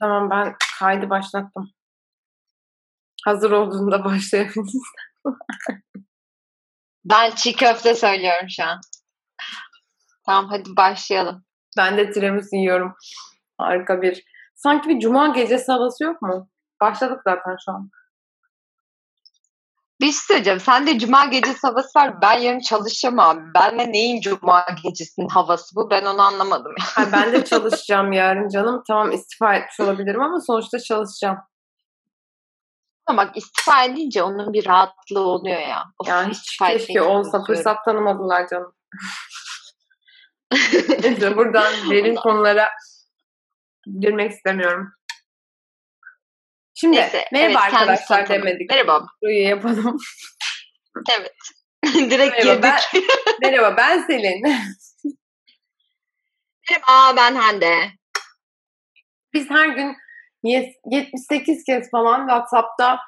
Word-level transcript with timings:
Tamam 0.00 0.30
ben 0.30 0.56
kaydı 0.78 1.10
başlattım. 1.10 1.70
Hazır 3.24 3.50
olduğunda 3.50 4.04
başlayabiliriz. 4.04 4.82
Ben 7.04 7.30
çiğ 7.30 7.56
köfte 7.56 7.94
söylüyorum 7.94 8.46
şu 8.48 8.64
an. 8.64 8.80
Tamam 10.26 10.50
hadi 10.50 10.76
başlayalım. 10.76 11.44
Ben 11.76 11.96
de 11.96 12.10
tiramisu 12.10 12.56
yiyorum. 12.56 12.94
Harika 13.58 14.02
bir. 14.02 14.24
Sanki 14.54 14.88
bir 14.88 15.00
cuma 15.00 15.28
gecesi 15.28 15.72
havası 15.72 16.04
yok 16.04 16.22
mu? 16.22 16.50
Başladık 16.80 17.20
zaten 17.24 17.56
şu 17.64 17.72
an. 17.72 17.90
Bir 20.00 20.06
şey 20.06 20.12
söyleyeceğim. 20.12 20.60
Sen 20.60 20.86
de 20.86 20.98
cuma 20.98 21.24
gecesi 21.24 21.66
havası 21.66 21.98
var. 21.98 22.22
Ben 22.22 22.38
yarın 22.38 22.60
çalışacağım 22.60 23.18
abi. 23.18 23.40
Ben 23.54 23.78
de 23.78 23.92
neyin 23.92 24.20
cuma 24.20 24.66
gecesinin 24.82 25.28
havası 25.28 25.76
bu? 25.76 25.90
Ben 25.90 26.04
onu 26.04 26.22
anlamadım. 26.22 26.74
Ha, 26.80 27.04
ben 27.12 27.32
de 27.32 27.44
çalışacağım 27.44 28.12
yarın 28.12 28.48
canım. 28.48 28.82
Tamam 28.86 29.12
istifa 29.12 29.54
etmiş 29.54 29.80
olabilirim 29.80 30.22
ama 30.22 30.40
sonuçta 30.40 30.78
çalışacağım. 30.78 31.38
Ama 33.06 33.26
bak 33.26 33.36
istifa 33.36 33.84
edince 33.84 34.22
onun 34.22 34.52
bir 34.52 34.66
rahatlığı 34.66 35.20
oluyor 35.20 35.60
ya. 35.60 35.84
Of, 35.98 36.08
Ya 36.08 36.28
hiç 36.28 36.58
keşke 36.58 37.02
olsa 37.02 37.44
fırsat 37.44 37.84
tanımadılar 37.84 38.48
canım. 38.48 38.72
Buradan 41.36 41.72
derin 41.90 42.14
konulara 42.14 42.68
girmek 44.00 44.32
istemiyorum. 44.32 44.92
Şimdi 46.80 46.96
Neyse, 46.96 47.24
merhaba 47.32 47.60
evet, 47.64 47.74
arkadaşlar 47.74 48.28
demedik. 48.28 48.70
Merhaba. 48.70 49.06
Burayı 49.22 49.42
yapalım. 49.42 49.96
Evet. 51.18 51.32
Direkt 52.10 52.44
Merhaba 52.44 52.54
girdik. 52.54 52.62
ben, 52.62 53.02
merhaba 53.50 53.76
ben 53.76 54.02
Selin. 54.02 54.42
Merhaba 56.70 57.16
ben 57.16 57.34
Hande. 57.34 57.74
Biz 59.34 59.50
her 59.50 59.68
gün 59.68 59.96
yes- 60.44 60.74
78 60.90 61.64
kez 61.64 61.90
falan 61.90 62.20
WhatsApp'ta 62.20 62.98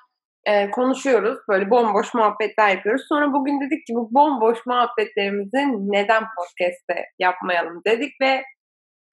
e, 0.45 0.71
konuşuyoruz. 0.71 1.39
Böyle 1.49 1.71
bomboş 1.71 2.15
muhabbetler 2.15 2.69
yapıyoruz. 2.69 3.03
Sonra 3.09 3.33
bugün 3.33 3.61
dedik 3.61 3.87
ki 3.87 3.95
bu 3.95 4.15
bomboş 4.15 4.59
muhabbetlerimizi 4.67 5.67
neden 5.93 6.23
podcast'te 6.37 7.05
yapmayalım 7.19 7.83
dedik 7.87 8.21
ve 8.21 8.43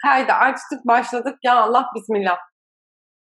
kaydı 0.03 0.31
açtık 0.31 0.87
başladık. 0.87 1.35
Ya 1.43 1.55
Allah 1.55 1.85
bismillah. 1.95 2.37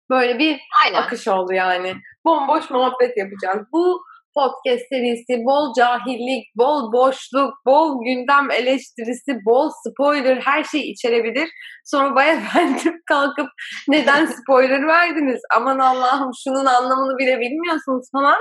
Böyle 0.09 0.39
bir 0.39 0.59
Aynen. 0.85 1.01
akış 1.01 1.27
oldu 1.27 1.53
yani. 1.53 1.93
Bomboş 2.25 2.69
muhabbet 2.69 3.17
yapacağız. 3.17 3.67
Bu 3.73 4.01
podcast 4.35 4.83
serisi 4.89 5.45
bol 5.45 5.73
cahillik, 5.73 6.45
bol 6.55 6.93
boşluk, 6.93 7.53
bol 7.65 8.03
gündem 8.03 8.51
eleştirisi, 8.51 9.37
bol 9.45 9.69
spoiler 9.87 10.37
her 10.37 10.63
şey 10.63 10.91
içerebilir. 10.91 11.49
Sonra 11.85 12.15
Bay 12.15 12.29
Efendim 12.29 13.01
kalkıp 13.09 13.47
neden 13.87 14.25
spoiler 14.25 14.87
verdiniz? 14.87 15.41
Aman 15.55 15.79
Allah'ım 15.79 16.31
şunun 16.43 16.65
anlamını 16.65 17.17
bile 17.17 17.39
bilmiyorsunuz 17.39 18.07
falan 18.11 18.37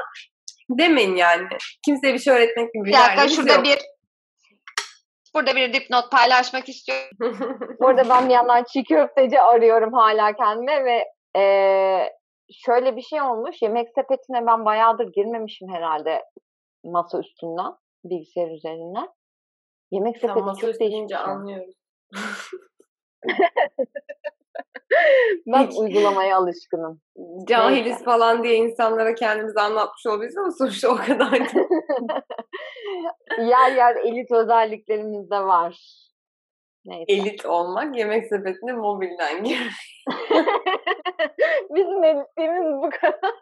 demeyin 0.70 1.16
yani. 1.16 1.48
Kimseye 1.84 2.14
bir 2.14 2.18
şey 2.18 2.34
öğretmek 2.34 2.72
gibi 2.74 2.84
bir 2.84 2.92
derdimiz 2.92 3.36
şurada 3.36 3.52
yok. 3.52 3.64
bir 3.64 3.78
burada 5.34 5.56
bir 5.56 5.72
dipnot 5.72 6.10
paylaşmak 6.10 6.68
istiyorum. 6.68 7.08
Burada 7.80 8.08
ben 8.08 8.28
bir 8.28 8.34
yandan 8.34 8.64
çiğ 8.72 8.84
köfteci 8.84 9.40
arıyorum 9.40 9.92
hala 9.92 10.32
kendime 10.32 10.84
ve 10.84 11.04
eee, 11.36 12.12
şöyle 12.52 12.96
bir 12.96 13.02
şey 13.02 13.22
olmuş. 13.22 13.62
Yemek 13.62 13.88
sepetine 13.94 14.46
ben 14.46 14.64
bayağıdır 14.64 15.12
girmemişim 15.12 15.68
herhalde 15.68 16.24
masa 16.84 17.18
üstünden, 17.20 17.72
bilgisayar 18.04 18.50
üzerinden. 18.50 19.08
Yemek 19.90 20.16
sepeti 20.18 20.38
Sen 20.38 20.54
çok 20.54 20.74
şey. 21.24 21.32
anlıyoruz. 21.32 21.74
Ben 25.46 25.66
Hiç- 25.66 25.78
uygulamaya 25.78 26.36
alışkınım. 26.36 27.00
Cahiliz 27.48 27.86
Neyse. 27.86 28.04
falan 28.04 28.42
diye 28.44 28.56
insanlara 28.56 29.14
kendimizi 29.14 29.60
anlatmış 29.60 30.06
olabiliriz 30.06 30.36
ama 30.38 30.50
sonuçta 30.50 30.88
o 30.88 30.96
kadar 30.96 31.32
da 31.32 31.66
yer 33.42 33.72
yer 33.76 33.96
elit 33.96 34.32
özelliklerimiz 34.32 35.30
de 35.30 35.38
var. 35.40 35.78
Neyse. 36.84 37.04
elit 37.12 37.46
olmak 37.46 37.96
yemek 37.98 38.26
sepetine 38.26 38.72
mobilden 38.72 39.44
gir. 39.44 39.72
Bizim 41.70 42.04
elitliğimiz 42.04 42.82
bu 42.82 42.90
kadar. 42.90 43.34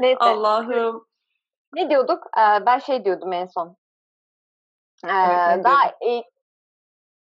Neyse. 0.00 0.18
Allah'ım. 0.20 1.06
Ne 1.74 1.90
diyorduk? 1.90 2.26
Ee, 2.38 2.66
ben 2.66 2.78
şey 2.78 3.04
diyordum 3.04 3.32
en 3.32 3.46
son. 3.46 3.76
Ee, 5.04 5.08
Evet, 5.10 5.64
daha 5.64 5.86
eğ- 6.00 6.24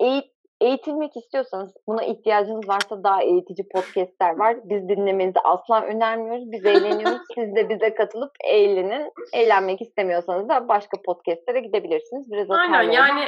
eğit- 0.02 0.32
eğitilmek 0.62 1.18
istiyorsanız, 1.18 1.74
buna 1.88 2.04
ihtiyacınız 2.04 2.68
varsa 2.70 3.04
daha 3.04 3.22
eğitici 3.24 3.68
podcastler 3.70 4.36
var. 4.40 4.58
Biz 4.64 4.90
dinlemenizi 4.90 5.40
asla 5.44 5.82
önermiyoruz. 5.82 6.52
Biz 6.52 6.66
eğleniyoruz. 6.66 7.22
Siz 7.36 7.56
de 7.56 7.70
bize 7.70 7.96
katılıp 7.96 8.32
eğlenin. 8.44 9.12
Eğlenmek 9.34 9.82
istemiyorsanız 9.82 10.50
da 10.50 10.68
başka 10.68 11.02
podcastlere 11.06 11.60
gidebilirsiniz. 11.60 12.32
Biraz 12.32 12.52
Aynen 12.52 12.92
yani 12.92 13.22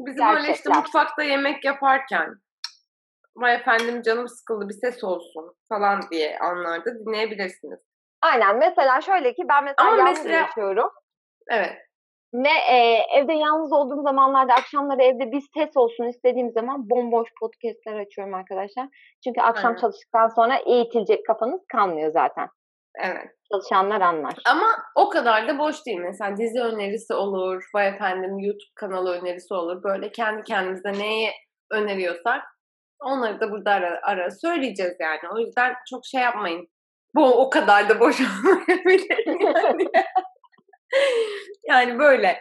bizim 0.00 0.26
böyle 0.26 0.40
işte 0.40 0.48
Gerçekler. 0.52 0.76
mutfakta 0.76 1.22
yemek 1.22 1.64
yaparken 1.64 2.28
vay 3.36 3.54
efendim 3.54 4.02
canım 4.02 4.28
sıkıldı 4.28 4.68
bir 4.68 4.74
ses 4.74 5.04
olsun 5.04 5.54
falan 5.68 6.00
diye 6.10 6.38
anlarda 6.38 6.94
dinleyebilirsiniz. 6.94 7.80
Aynen. 8.22 8.58
Mesela 8.58 9.00
şöyle 9.00 9.34
ki 9.34 9.42
ben 9.48 9.64
mesela 9.64 9.88
Ama 9.88 9.98
yalnız 9.98 10.18
mesela- 10.18 10.40
yaşıyorum. 10.40 10.90
Evet. 11.50 11.72
Ve 12.34 12.48
e, 12.70 12.98
evde 13.18 13.32
yalnız 13.32 13.72
olduğum 13.72 14.02
zamanlarda 14.02 14.54
akşamları 14.54 15.02
evde 15.02 15.32
bir 15.32 15.42
ses 15.54 15.76
olsun 15.76 16.04
istediğim 16.08 16.50
zaman 16.52 16.90
bomboş 16.90 17.28
podcastler 17.40 18.00
açıyorum 18.00 18.34
arkadaşlar. 18.34 18.88
Çünkü 19.24 19.40
akşam 19.40 19.66
Aynen. 19.66 19.80
çalıştıktan 19.80 20.28
sonra 20.28 20.56
eğitilecek 20.56 21.26
kafanız 21.26 21.60
kalmıyor 21.72 22.12
zaten. 22.12 22.48
Evet. 23.00 23.30
Çalışanlar 23.52 24.00
anlar. 24.00 24.34
Ama 24.46 24.66
o 24.96 25.08
kadar 25.08 25.48
da 25.48 25.58
boş 25.58 25.86
değil. 25.86 25.98
Mesela 25.98 26.36
dizi 26.36 26.60
önerisi 26.60 27.14
olur, 27.14 27.64
vay 27.74 27.88
efendim 27.88 28.38
YouTube 28.38 28.72
kanalı 28.74 29.20
önerisi 29.20 29.54
olur. 29.54 29.82
Böyle 29.82 30.12
kendi 30.12 30.42
kendimize 30.42 30.92
neyi 30.92 31.30
öneriyorsak 31.70 32.42
onları 33.00 33.40
da 33.40 33.50
burada 33.50 33.70
ara, 33.70 34.00
ara 34.02 34.30
söyleyeceğiz 34.30 34.96
yani. 35.00 35.20
O 35.34 35.38
yüzden 35.38 35.74
çok 35.90 36.06
şey 36.06 36.20
yapmayın. 36.20 36.68
Bu 37.14 37.24
o 37.24 37.50
kadar 37.50 37.88
da 37.88 38.00
boş 38.00 38.20
olmayabilir 38.20 39.40
yani. 39.40 39.84
yani 41.68 41.98
böyle. 41.98 42.38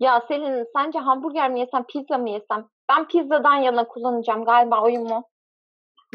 Ya 0.00 0.20
Selin 0.28 0.66
sence 0.76 0.98
hamburger 0.98 1.50
mi 1.50 1.60
yesem 1.60 1.84
pizza 1.84 2.18
mı 2.18 2.30
yesem? 2.30 2.68
Ben 2.90 3.08
pizzadan 3.08 3.54
yana 3.54 3.88
kullanacağım 3.88 4.44
galiba 4.44 4.82
oyumu. 4.82 5.24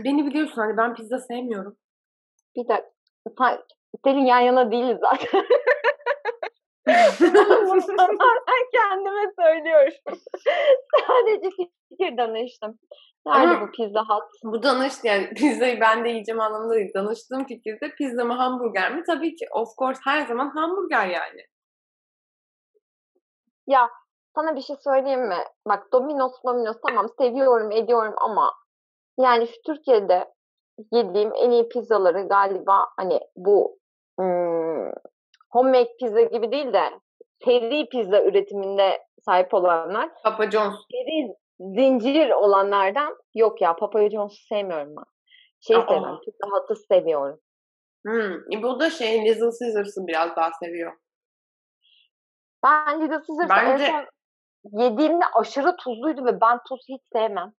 Beni 0.03 0.25
biliyorsun 0.25 0.61
hani 0.61 0.77
ben 0.77 0.93
pizza 0.93 1.19
sevmiyorum. 1.19 1.77
Bir 2.55 2.67
dakika. 2.67 3.65
Selin 4.03 4.25
yan 4.25 4.39
yana 4.39 4.71
değiliz 4.71 4.97
zaten. 5.01 5.45
Tamamen 7.97 8.65
kendime 8.73 9.31
söylüyorum. 9.39 9.93
Sadece 11.07 11.49
fikir 11.89 12.17
danıştım. 12.17 12.79
Nerede 13.25 13.55
Ama- 13.55 13.67
bu 13.67 13.71
pizza 13.71 14.01
hut? 14.01 14.23
Bu 14.43 14.63
danış 14.63 14.93
yani 15.03 15.29
pizzayı 15.29 15.79
ben 15.81 16.05
de 16.05 16.09
yiyeceğim 16.09 16.41
anlamında 16.41 16.73
değil. 16.73 16.93
Danıştığım 16.95 17.45
fikirde 17.45 17.91
pizza 17.97 18.25
mı 18.25 18.33
hamburger 18.33 18.95
mi? 18.95 19.03
Tabii 19.07 19.35
ki 19.35 19.45
of 19.51 19.67
course 19.77 19.99
her 20.03 20.27
zaman 20.27 20.49
hamburger 20.49 21.07
yani. 21.07 21.41
Ya 23.67 23.89
sana 24.35 24.55
bir 24.55 24.61
şey 24.61 24.75
söyleyeyim 24.83 25.27
mi? 25.27 25.43
Bak 25.67 25.91
Domino's 25.93 26.43
Domino's 26.45 26.77
tamam 26.87 27.07
seviyorum 27.19 27.71
ediyorum 27.71 28.13
ama 28.17 28.53
yani 29.19 29.47
şu 29.47 29.53
Türkiye'de 29.65 30.33
yediğim 30.91 31.31
en 31.35 31.51
iyi 31.51 31.69
pizzaları 31.69 32.27
galiba 32.27 32.87
hani 32.97 33.19
bu 33.35 33.79
hmm, 34.19 34.91
homemade 35.51 35.95
pizza 35.99 36.21
gibi 36.21 36.51
değil 36.51 36.73
de 36.73 36.81
seri 37.45 37.89
pizza 37.89 38.23
üretiminde 38.23 39.03
sahip 39.25 39.53
olanlar 39.53 40.09
Papa 40.23 40.51
John's. 40.51 40.75
seri 40.91 41.35
zincir 41.59 42.29
olanlardan 42.29 43.17
yok 43.35 43.61
ya 43.61 43.75
Papa 43.75 44.09
John's'u 44.09 44.45
sevmiyorum 44.47 44.95
ben. 44.97 45.03
Şey 45.59 45.75
Aa. 45.75 45.85
sevmiyorum. 45.87 46.19
Pizza 46.25 46.47
Hut'ı 46.51 46.75
seviyorum. 46.75 47.39
Hmm. 48.05 48.61
Bu 48.63 48.79
da 48.79 48.89
şey 48.89 49.25
Little 49.25 49.49
Caesars'ı 49.59 50.07
biraz 50.07 50.35
daha 50.35 50.51
seviyor. 50.63 50.93
Ben 52.63 53.01
Little 53.01 53.21
Caesars'ı 53.27 53.49
Bence- 53.49 53.83
en 53.83 53.91
son 53.91 54.05
yediğimde 54.81 55.25
aşırı 55.33 55.75
tuzluydu 55.75 56.25
ve 56.25 56.41
ben 56.41 56.59
tuz 56.69 56.79
hiç 56.89 57.01
sevmem. 57.13 57.53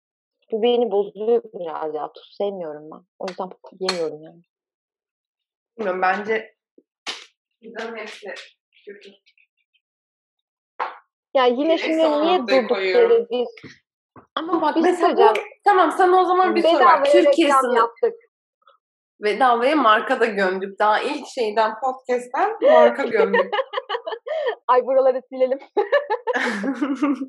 Bu 0.52 0.62
beni 0.62 0.90
bozuyor 0.90 1.43
biraz 1.54 1.94
ya. 1.94 2.12
Tuz 2.12 2.34
sevmiyorum 2.38 2.90
ben. 2.90 3.00
O 3.19 3.26
yüzden 3.28 3.50
yemiyorum 3.81 4.22
yani. 4.22 4.43
Bilmiyorum 5.78 6.02
bence 6.02 6.56
pizzanın 7.62 7.96
hepsi 7.96 8.34
kötü. 8.87 9.10
Ya 11.34 11.46
yine 11.46 11.78
şimdi 11.78 11.96
niye 11.96 12.38
durduk 12.38 12.78
yere 12.81 13.26
biz 13.31 13.48
Ama 14.34 14.62
bak 14.62 14.76
Bir 14.76 14.81
mesela 14.81 15.34
bu, 15.34 15.40
tamam 15.64 15.93
sana 15.93 16.20
o 16.20 16.25
zaman 16.25 16.54
bir 16.54 16.62
soru 16.62 16.84
var. 16.84 17.04
Türkiye 17.04 17.48
yaptık. 17.48 18.14
bedavaya 19.20 19.76
marka 19.76 20.20
da 20.20 20.26
gömdük. 20.26 20.78
Daha 20.78 21.00
ilk 21.00 21.26
şeyden 21.26 21.72
podcast'ten 21.81 22.56
marka 22.62 23.02
gömdük. 23.02 23.54
Ay 24.69 24.87
buraları 24.87 25.22
silelim. 25.32 25.58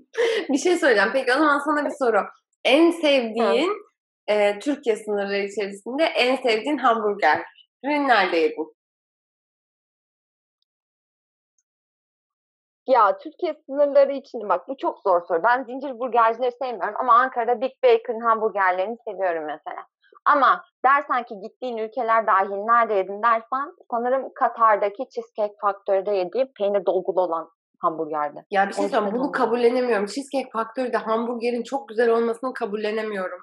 bir 0.49 0.57
şey 0.57 0.77
söyleyeceğim. 0.77 1.09
Peki 1.13 1.31
o 1.33 1.37
zaman 1.37 1.59
sana 1.59 1.85
bir 1.85 1.95
soru. 1.99 2.21
En 2.65 2.92
sevdiğin 2.92 3.71
e, 4.27 4.59
Türkiye 4.59 4.95
sınırları 4.95 5.45
içerisinde 5.45 6.04
en 6.04 6.36
sevdiğin 6.36 6.77
hamburger 6.77 7.44
nerede 7.83 8.38
yedin? 8.38 8.77
Ya 12.88 13.18
Türkiye 13.18 13.54
sınırları 13.65 14.13
için 14.13 14.50
bak 14.50 14.68
bu 14.68 14.77
çok 14.77 15.00
zor 15.00 15.21
soru. 15.27 15.44
Ben 15.44 15.63
zincir 15.63 16.00
burgercileri 16.00 16.51
sevmiyorum 16.62 16.95
ama 17.00 17.13
Ankara'da 17.13 17.62
Big 17.62 17.71
Bacon 17.83 18.19
hamburgerlerini 18.19 18.98
seviyorum 19.07 19.45
mesela. 19.45 19.86
Ama 20.25 20.63
dersen 20.86 21.24
ki 21.24 21.39
gittiğin 21.39 21.77
ülkeler 21.77 22.27
dahil 22.27 22.50
nerede 22.50 22.94
yedin 22.94 23.24
dersen 23.24 23.74
sanırım 23.92 24.33
Katar'daki 24.36 25.10
Cheesecake 25.10 25.56
Factory'de 25.62 26.12
yediğim 26.12 26.48
peynir 26.57 26.86
dolgulu 26.86 27.21
olan 27.21 27.50
hamburgerdi. 27.79 28.45
Ya 28.51 28.68
bir 28.68 28.74
şey 28.74 28.89
söyleyeyim 28.89 29.15
bunu 29.15 29.31
kabullenemiyorum. 29.31 30.06
Cheesecake 30.06 30.50
Factory'de 30.53 30.97
hamburgerin 30.97 31.63
çok 31.63 31.89
güzel 31.89 32.09
olmasını 32.09 32.53
kabullenemiyorum. 32.53 33.39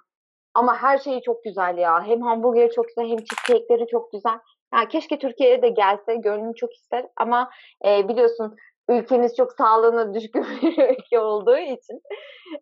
Ama 0.54 0.76
her 0.76 0.98
şeyi 0.98 1.22
çok 1.22 1.44
güzel 1.44 1.78
ya. 1.78 2.02
Hem 2.06 2.22
hamburgeri 2.22 2.70
çok 2.74 2.88
güzel 2.88 3.10
hem 3.10 3.18
cheesecake'leri 3.18 3.86
çok 3.86 4.12
güzel. 4.12 4.38
Yani 4.74 4.88
keşke 4.88 5.18
Türkiye'ye 5.18 5.62
de 5.62 5.68
gelse. 5.68 6.14
Gönlüm 6.16 6.52
çok 6.52 6.74
ister. 6.74 7.06
Ama 7.16 7.50
e, 7.86 8.08
biliyorsun 8.08 8.56
ülkemiz 8.88 9.36
çok 9.36 9.52
sağlığına 9.52 10.14
düşkün 10.14 10.46
bir 10.62 10.88
ülke 10.88 11.20
olduğu 11.20 11.58
için 11.58 12.00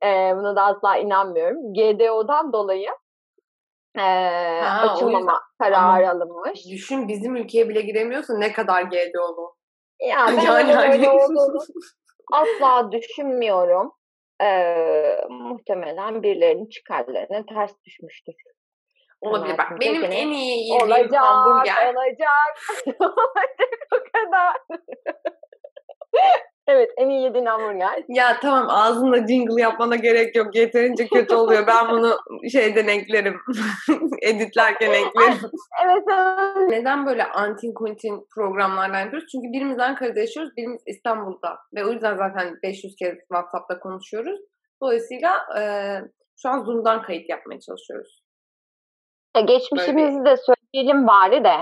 e, 0.05 0.37
buna 0.37 0.57
da 0.57 0.63
asla 0.63 0.97
inanmıyorum. 0.97 1.75
GDO'dan 1.75 2.53
dolayı 2.53 2.89
e, 3.99 4.01
ha, 4.61 4.91
açılmama 4.91 5.41
kararı 5.59 6.11
alınmış. 6.11 6.67
Düşün 6.71 7.09
bizim 7.09 7.37
ülkeye 7.37 7.69
bile 7.69 7.81
giremiyorsa 7.81 8.39
ne 8.39 8.53
kadar 8.53 8.83
GDO'lu. 8.83 9.55
Ya 10.09 10.27
ben 10.29 10.43
yani, 10.43 10.73
hani... 10.73 11.11
olduğunu 11.11 11.63
asla 12.33 12.93
düşünmüyorum. 12.93 13.93
Ee, 14.43 15.21
muhtemelen 15.29 16.23
birilerinin 16.23 16.69
çıkarlarına 16.69 17.47
ters 17.47 17.73
düşmüştür. 17.85 18.35
Olabilir. 19.21 19.59
Bak 19.59 19.81
benim 19.81 20.05
en 20.05 20.29
iyi 20.29 20.73
yediğim 20.73 20.93
olacak, 20.93 21.23
hamburger. 21.23 21.95
Olacak. 21.95 22.55
olacak 23.01 23.89
o 23.93 23.99
kadar. 24.13 24.57
Evet 26.73 26.91
en 26.97 27.09
iyi 27.09 27.23
yediğin 27.23 27.47
hamburger. 27.47 28.05
Ya 28.09 28.41
tamam 28.41 28.67
ağzında 28.71 29.27
jingle 29.27 29.63
yapmana 29.63 29.97
gerek 29.97 30.37
yok. 30.37 30.55
Yeterince 30.55 31.09
kötü 31.09 31.35
oluyor. 31.35 31.67
Ben 31.67 31.89
bunu 31.91 32.17
şeyden 32.53 32.89
eklerim. 32.89 33.41
Editlerken 34.23 34.91
eklerim. 34.91 35.39
evet, 35.85 36.03
Neden 36.71 37.07
böyle 37.07 37.25
antin 37.25 37.75
kuntin 37.75 38.27
programlardan 38.35 39.01
yapıyoruz? 39.01 39.29
Çünkü 39.33 39.53
birimiz 39.53 39.79
Ankara'da 39.79 40.21
yaşıyoruz, 40.21 40.57
birimiz 40.57 40.83
İstanbul'da. 40.87 41.59
Ve 41.75 41.85
o 41.85 41.93
yüzden 41.93 42.17
zaten 42.17 42.55
500 42.63 42.97
kez 42.97 43.19
WhatsApp'ta 43.19 43.81
konuşuyoruz. 43.81 44.41
Dolayısıyla 44.83 45.47
e, 45.59 45.63
şu 46.43 46.49
an 46.49 46.65
Zoom'dan 46.65 47.03
kayıt 47.03 47.29
yapmaya 47.29 47.61
çalışıyoruz. 47.61 48.23
Ya 49.37 49.43
geçmişimizi 49.43 50.25
de 50.25 50.37
söyleyelim 50.37 51.07
bari 51.07 51.45
de. 51.45 51.55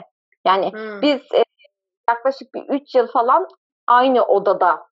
Yani 0.47 0.73
hmm. 0.73 1.03
biz 1.03 1.21
e, 1.35 1.45
yaklaşık 2.11 2.55
bir 2.55 2.81
3 2.81 2.95
yıl 2.95 3.07
falan 3.07 3.47
aynı 3.87 4.25
odada 4.25 4.90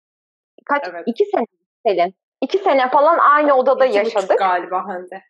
kaç 0.66 0.84
evet. 0.90 1.04
iki 1.06 1.26
sene 1.26 1.46
Selin. 1.88 2.16
İki 2.42 2.58
sene 2.58 2.90
falan 2.90 3.18
aynı 3.18 3.54
odada 3.54 3.86
iki 3.86 3.98
yaşadık. 3.98 4.40
galiba 4.40 4.88
Hande. 4.88 5.22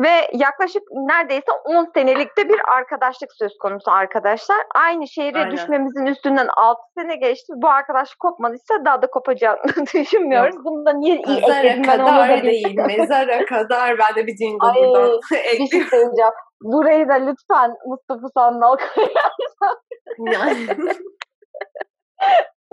Ve 0.00 0.28
yaklaşık 0.32 0.82
neredeyse 0.90 1.52
10 1.64 1.90
senelikte 1.94 2.48
bir 2.48 2.60
arkadaşlık 2.76 3.32
söz 3.32 3.58
konusu 3.58 3.90
arkadaşlar. 3.90 4.56
Aynı 4.74 5.08
şehre 5.08 5.38
Aynen. 5.38 5.50
düşmemizin 5.50 6.06
üstünden 6.06 6.48
6 6.56 6.80
sene 6.98 7.16
geçti. 7.16 7.52
Bu 7.56 7.68
arkadaşlık 7.68 8.20
kopmadıysa 8.20 8.84
daha 8.84 9.02
da 9.02 9.06
kopacağını 9.06 9.86
düşünmüyoruz. 9.94 10.56
Yok. 10.56 10.64
Bunu 10.64 10.86
da 10.86 10.92
niye 10.92 11.16
iyi 11.16 11.38
ekledim 11.38 11.82
ben 11.88 11.98
onu 11.98 12.28
da 12.28 12.42
değil. 12.42 12.78
Mezara 12.86 13.46
kadar 13.46 13.98
ben 13.98 14.16
de 14.16 14.26
bir 14.26 14.36
jingle 14.36 14.66
Ay, 14.66 14.74
buradan 14.74 15.20
bir 15.52 15.66
şey 15.66 15.80
söyleyeceğim. 15.80 16.32
Burayı 16.62 17.08
da 17.08 17.14
lütfen 17.14 17.74
Mustafa 17.86 18.28
Sandal 18.28 18.76
koyarsan. 18.94 19.78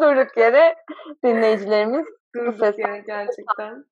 Durduk 0.02 0.38
yere 0.38 0.76
dinleyicilerimiz 1.24 2.06
Durduk 2.36 2.56
ses 2.60 2.80
yere 2.80 3.04
gerçekten. 3.08 3.86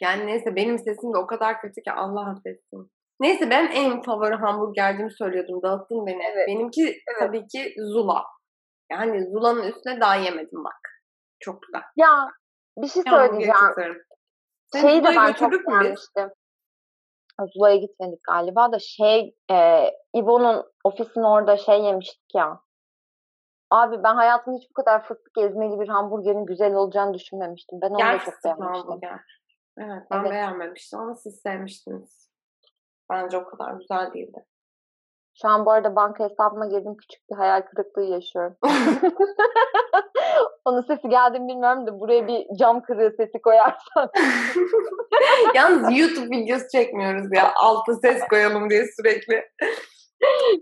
Yani 0.00 0.26
neyse 0.26 0.56
benim 0.56 0.78
sesim 0.78 1.14
de 1.14 1.18
o 1.18 1.26
kadar 1.26 1.60
kötü 1.60 1.82
ki 1.82 1.92
Allah 1.92 2.30
affetsin. 2.30 2.90
Neyse 3.20 3.50
ben 3.50 3.70
en 3.70 4.02
favori 4.02 4.34
hamburgercimi 4.34 5.12
söylüyordum. 5.12 5.62
Dağıttın 5.62 6.06
beni. 6.06 6.22
Evet. 6.32 6.48
Benimki 6.48 6.82
evet. 6.82 7.18
tabii 7.18 7.46
ki 7.46 7.74
Zula. 7.78 8.24
Yani 8.92 9.30
Zula'nın 9.30 9.62
üstüne 9.62 10.00
daha 10.00 10.16
yemedim 10.16 10.64
bak. 10.64 10.80
Çok 11.40 11.62
güzel. 11.62 11.82
Ya 11.96 12.28
bir 12.78 12.88
şey 12.88 13.02
söyleyeceğim. 13.02 14.04
Şeyi 14.80 15.04
de 15.04 15.08
ben 15.16 15.32
çok 15.32 15.52
beğenmiştim. 15.52 16.30
Zula'ya 17.54 17.76
gitmedik 17.76 18.24
galiba 18.24 18.72
da 18.72 18.78
şey 18.78 19.34
e, 19.50 19.90
İbo'nun 20.14 20.64
ofisin 20.84 21.22
orada 21.22 21.56
şey 21.56 21.80
yemiştik 21.80 22.34
ya. 22.34 22.60
Abi 23.70 24.02
ben 24.02 24.14
hayatımda 24.14 24.58
hiç 24.58 24.70
bu 24.70 24.74
kadar 24.74 25.04
fıstık 25.04 25.38
ezmeli 25.38 25.80
bir 25.80 25.88
hamburgerin 25.88 26.46
güzel 26.46 26.74
olacağını 26.74 27.14
düşünmemiştim. 27.14 27.80
Ben 27.82 27.90
onu 27.90 27.98
da 27.98 28.18
çok 28.18 28.44
beğenmiştim. 28.44 28.66
Hamburger. 28.66 29.20
Evet 29.78 30.02
ben 30.10 30.20
evet. 30.20 30.30
beğenmemiştim 30.30 30.98
ama 30.98 31.14
siz 31.14 31.40
sevmiştiniz. 31.40 32.30
Bence 33.10 33.38
o 33.38 33.44
kadar 33.44 33.72
güzel 33.72 34.12
değildi. 34.12 34.44
Şu 35.42 35.48
an 35.48 35.66
bu 35.66 35.70
arada 35.70 35.96
banka 35.96 36.24
hesabıma 36.24 36.66
girdim. 36.66 36.96
Küçük 36.96 37.30
bir 37.30 37.36
hayal 37.36 37.62
kırıklığı 37.62 38.04
yaşıyorum. 38.04 38.56
Onun 40.64 40.82
sesi 40.82 41.08
geldi 41.08 41.40
mi 41.40 41.48
bilmiyorum 41.48 41.86
da 41.86 42.00
buraya 42.00 42.26
bir 42.26 42.46
cam 42.58 42.82
kırığı 42.82 43.14
sesi 43.16 43.42
koyarsan. 43.42 44.10
Yalnız 45.54 45.98
YouTube 45.98 46.36
videosu 46.36 46.68
çekmiyoruz 46.72 47.32
ya. 47.32 47.52
Altı 47.56 47.94
ses 47.94 48.28
koyalım 48.28 48.70
diye 48.70 48.84
sürekli. 48.96 49.44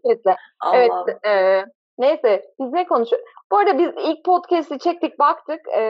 Neyse. 0.04 0.36
Evet. 0.74 0.92
E, 1.26 1.64
neyse. 1.98 2.42
Biz 2.60 2.72
ne 2.72 2.86
konuşuyoruz? 2.86 3.28
Bu 3.52 3.56
arada 3.56 3.78
biz 3.78 3.90
ilk 4.04 4.24
podcast'i 4.24 4.78
çektik 4.78 5.18
baktık. 5.18 5.60
E, 5.76 5.82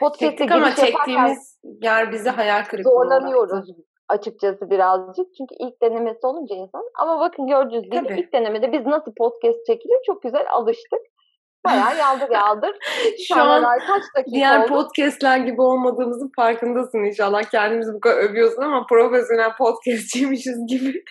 podcast'e 0.00 0.54
ama 0.54 0.74
çektiğimiz 0.74 1.60
yer 1.82 2.12
bizi 2.12 2.30
hayal 2.30 2.64
kırıklığı 2.64 2.90
Zorlanıyoruz 2.90 3.52
bıraktı. 3.52 3.72
açıkçası 4.08 4.70
birazcık. 4.70 5.26
Çünkü 5.38 5.54
ilk 5.58 5.82
denemesi 5.82 6.26
olunca 6.26 6.54
insan. 6.54 6.82
Ama 6.98 7.20
bakın 7.20 7.46
gördüğünüz 7.46 7.84
gibi 7.84 8.20
ilk 8.20 8.32
denemede 8.32 8.72
biz 8.72 8.86
nasıl 8.86 9.12
podcast 9.18 9.66
çekilir 9.66 9.98
çok 10.06 10.22
güzel 10.22 10.46
alıştık. 10.50 11.00
Bayağı 11.66 11.96
yaldır 11.98 12.30
yaldır. 12.30 12.76
Şu 13.28 13.40
an 13.40 13.62
kaç 13.62 14.02
dakika 14.16 14.30
diğer 14.34 14.60
oldu? 14.60 14.68
podcastler 14.68 15.38
gibi 15.38 15.62
olmadığımızın 15.62 16.30
farkındasın 16.36 17.04
inşallah. 17.04 17.42
Kendimizi 17.42 17.92
bu 17.94 18.00
kadar 18.00 18.16
övüyorsun 18.16 18.62
ama 18.62 18.86
profesyonel 18.86 19.56
podcastçiymişiz 19.58 20.66
gibi. 20.66 21.04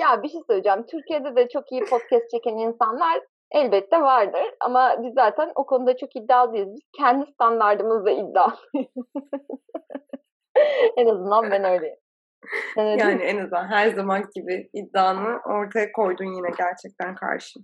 Ya 0.00 0.22
bir 0.22 0.28
şey 0.28 0.40
söyleyeceğim. 0.46 0.86
Türkiye'de 0.90 1.36
de 1.36 1.48
çok 1.48 1.72
iyi 1.72 1.84
podcast 1.84 2.30
çeken 2.30 2.56
insanlar 2.56 3.20
elbette 3.50 4.00
vardır. 4.00 4.54
Ama 4.60 4.96
biz 5.02 5.14
zaten 5.14 5.52
o 5.54 5.66
konuda 5.66 5.96
çok 5.96 6.16
iddialıyız. 6.16 6.68
Biz 6.74 6.82
kendi 6.98 7.32
standartımızda 7.32 8.10
iddialıyız. 8.10 8.94
en 10.96 11.06
azından 11.06 11.50
ben 11.50 11.64
öyleyim. 11.64 11.96
yani 12.76 13.22
en 13.22 13.38
azından 13.38 13.68
her 13.68 13.88
zaman 13.88 14.22
gibi 14.34 14.70
iddianı 14.72 15.40
ortaya 15.44 15.92
koydun 15.92 16.24
yine 16.24 16.50
gerçekten 16.58 17.14
karşı. 17.14 17.60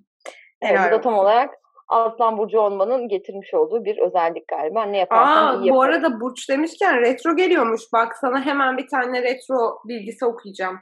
Evet, 0.62 0.80
bu 0.88 0.90
da 0.90 1.00
tam 1.00 1.14
olarak 1.14 1.54
Aslan 1.88 2.38
Burcu 2.38 2.60
olmanın 2.60 3.08
getirmiş 3.08 3.54
olduğu 3.54 3.84
bir 3.84 3.98
özellik 3.98 4.48
galiba. 4.48 4.84
Ne 4.84 4.98
yaparsan 4.98 5.46
Aa, 5.46 5.52
iyi 5.52 5.66
yaparım. 5.66 5.74
Bu 5.74 5.82
arada 5.82 6.20
Burç 6.20 6.48
demişken 6.48 7.00
retro 7.00 7.36
geliyormuş. 7.36 7.82
Bak 7.92 8.16
sana 8.16 8.44
hemen 8.46 8.76
bir 8.76 8.88
tane 8.88 9.22
retro 9.22 9.78
bilgisi 9.88 10.26
okuyacağım. 10.26 10.78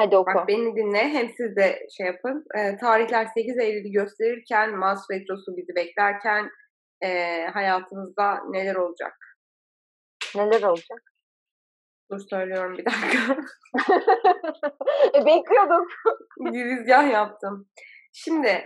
Hadi 0.00 0.16
oku. 0.16 0.34
Bak 0.34 0.48
beni 0.48 0.76
dinle. 0.76 1.08
Hem 1.08 1.28
siz 1.28 1.56
de 1.56 1.86
şey 1.96 2.06
yapın. 2.06 2.44
E, 2.58 2.76
tarihler 2.76 3.26
8 3.34 3.58
Eylül'ü 3.58 3.92
gösterirken, 3.92 4.78
Mars 4.78 5.00
Retrosu 5.12 5.56
bizi 5.56 5.74
beklerken 5.76 6.50
e, 7.02 7.40
hayatınızda 7.46 8.38
neler 8.50 8.74
olacak? 8.74 9.16
Neler 10.36 10.62
olacak? 10.62 11.12
Dur 12.12 12.20
söylüyorum 12.30 12.78
bir 12.78 12.84
dakika. 12.84 13.36
e, 15.14 15.26
bekliyordum. 15.26 15.88
Girizgah 16.52 17.12
yaptım. 17.12 17.68
Şimdi 18.12 18.64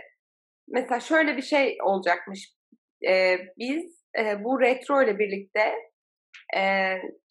mesela 0.67 0.99
şöyle 0.99 1.37
bir 1.37 1.41
şey 1.41 1.77
olacakmış. 1.83 2.55
Ee, 3.07 3.37
biz 3.57 4.05
e, 4.19 4.43
bu 4.43 4.61
retro 4.61 5.03
ile 5.03 5.19
birlikte 5.19 5.73
e, 6.57 6.61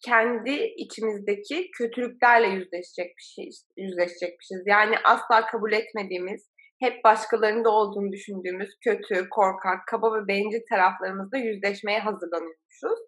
kendi 0.05 0.51
içimizdeki 0.77 1.71
kötülüklerle 1.77 2.47
yüzleşecekmişiz, 2.47 3.67
yüzleşecekmişiz. 3.77 4.63
Yani 4.65 4.95
asla 5.03 5.45
kabul 5.45 5.71
etmediğimiz, 5.71 6.49
hep 6.81 7.03
başkalarında 7.03 7.69
olduğunu 7.69 8.11
düşündüğümüz 8.11 8.69
kötü, 8.83 9.29
korkak, 9.29 9.87
kaba 9.87 10.13
ve 10.13 10.27
bencil 10.27 10.61
taraflarımızla 10.69 11.37
yüzleşmeye 11.37 11.99
hazırlanıyormuşuz. 11.99 12.99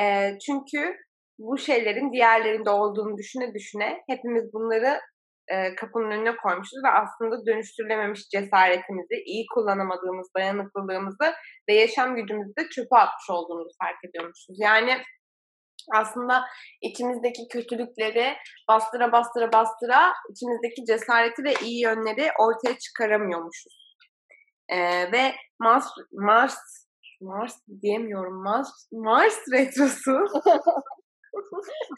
E, 0.00 0.32
çünkü 0.46 0.96
bu 1.38 1.58
şeylerin 1.58 2.12
diğerlerinde 2.12 2.70
olduğunu 2.70 3.16
düşüne 3.16 3.54
düşüne 3.54 4.02
hepimiz 4.08 4.52
bunları 4.52 5.00
e, 5.48 5.74
kapının 5.74 6.10
önüne 6.10 6.36
koymuşuz 6.36 6.84
ve 6.84 6.88
aslında 6.88 7.46
dönüştürülememiş 7.46 8.28
cesaretimizi, 8.28 9.22
iyi 9.26 9.44
kullanamadığımız 9.54 10.28
dayanıklılığımızı 10.36 11.32
ve 11.68 11.74
yaşam 11.74 12.16
gücümüzü 12.16 12.52
de 12.58 12.68
çöpe 12.68 12.96
atmış 12.96 13.30
olduğumuzu 13.30 13.70
fark 13.82 14.04
ediyormuşuz. 14.04 14.56
Yani 14.60 15.02
aslında 15.92 16.44
içimizdeki 16.82 17.48
kötülükleri 17.52 18.34
bastıra 18.68 19.12
bastıra 19.12 19.52
bastıra 19.52 20.12
içimizdeki 20.30 20.84
cesareti 20.84 21.44
ve 21.44 21.54
iyi 21.62 21.82
yönleri 21.82 22.30
ortaya 22.38 22.78
çıkaramıyormuşuz. 22.78 23.84
Ee, 24.68 25.12
ve 25.12 25.34
Mars 25.60 25.86
Mars 26.12 26.56
Mars 27.20 27.54
diyemiyorum. 27.82 28.42
Mars 28.42 28.70
Mars 28.92 29.38
retrosu. 29.52 30.12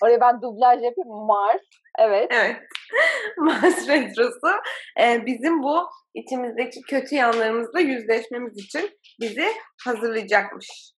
Oraya 0.03 0.21
ben 0.21 0.43
dublaj 0.43 0.83
yapayım. 0.83 1.27
Mars. 1.27 1.61
Evet. 1.99 2.27
Evet. 2.31 2.57
Mars 3.39 3.89
retrosu 3.89 4.61
e, 5.01 5.27
bizim 5.27 5.63
bu 5.63 5.89
içimizdeki 6.15 6.81
kötü 6.91 7.15
yanlarımızla 7.15 7.81
yüzleşmemiz 7.81 8.59
için 8.59 8.91
bizi 9.21 9.47
hazırlayacakmış. 9.85 10.96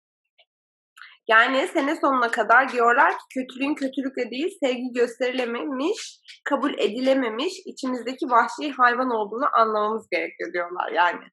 Yani 1.28 1.66
sene 1.68 1.96
sonuna 1.96 2.30
kadar 2.30 2.68
diyorlar 2.68 3.10
ki 3.10 3.24
kötülüğün 3.34 3.74
kötülükle 3.74 4.30
değil 4.30 4.58
sevgi 4.62 4.92
gösterilememiş, 4.92 6.20
kabul 6.44 6.74
edilememiş, 6.74 7.54
içimizdeki 7.66 8.26
vahşi 8.26 8.72
hayvan 8.72 9.10
olduğunu 9.10 9.46
anlamamız 9.52 10.08
gerekiyor 10.10 10.52
diyorlar 10.52 10.92
yani. 10.92 11.24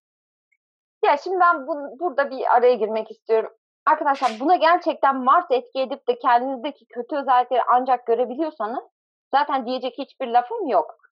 Ya 1.06 1.18
şimdi 1.18 1.38
ben 1.40 1.68
bu, 1.68 2.00
burada 2.00 2.32
bir 2.32 2.56
araya 2.56 2.76
girmek 2.76 3.12
istiyorum. 3.12 3.52
Arkadaşlar 3.86 4.32
buna 4.40 4.56
gerçekten 4.56 5.24
Mars 5.24 5.46
etki 5.52 5.80
edip 5.80 6.08
de 6.10 6.20
kendinizdeki 6.20 6.86
kötü 6.94 7.16
özellikleri 7.16 7.62
ancak 7.74 8.08
görebiliyorsanız 8.08 8.84
zaten 9.32 9.66
diyecek 9.66 9.94
hiçbir 9.98 10.28
lafım 10.28 10.68
yok. 10.68 11.05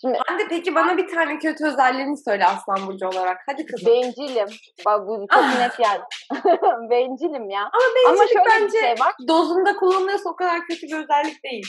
Şimdi 0.00 0.18
Hande 0.26 0.42
peki 0.48 0.74
bana 0.74 0.96
bir 0.96 1.08
tane 1.14 1.38
kötü 1.38 1.66
özelliğini 1.66 2.16
söyle 2.16 2.44
Aslan 2.46 2.86
Burcu 2.86 3.08
olarak. 3.08 3.38
Hadi 3.46 3.66
kızım. 3.66 3.92
Bencilim. 3.92 4.48
Bak 4.86 5.06
bu 5.06 5.26
çok 5.34 5.44
net 5.44 5.78
yani. 5.78 6.00
bencilim 6.90 7.50
ya. 7.50 7.60
Ama 7.60 7.84
bencilik 7.96 8.36
Ama 8.36 8.44
şöyle 8.44 8.62
bence 8.62 8.80
şey 8.80 8.90
var. 8.90 9.14
dozunda 9.28 9.76
kullanılıyorsa 9.76 10.30
o 10.30 10.36
kadar 10.36 10.60
kötü 10.60 10.86
bir 10.86 11.02
özellik 11.02 11.44
değil. 11.44 11.66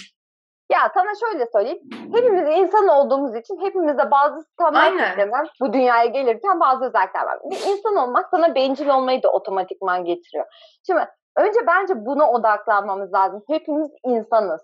Ya 0.72 0.92
sana 0.94 1.10
şöyle 1.20 1.46
söyleyeyim. 1.54 1.80
Hepimiz 2.14 2.58
insan 2.58 2.88
olduğumuz 2.88 3.36
için 3.36 3.62
hepimizde 3.62 4.12
bazı 4.12 4.44
standart 4.44 5.50
bu 5.62 5.74
dünyaya 5.74 6.06
gelirken 6.06 6.60
bazı 6.60 6.86
özellikler 6.86 7.24
var. 7.24 7.40
Bir 7.52 7.56
insan 7.56 7.96
olmak 7.96 8.30
sana 8.32 8.56
bencil 8.56 8.88
olmayı 8.88 9.24
da 9.24 9.32
otomatikman 9.32 10.06
getiriyor. 10.06 10.46
Şimdi 10.86 11.08
önce 11.38 11.60
bence 11.68 12.06
buna 12.06 12.32
odaklanmamız 12.32 13.14
lazım. 13.14 13.44
Hepimiz 13.50 13.92
insanız. 14.06 14.62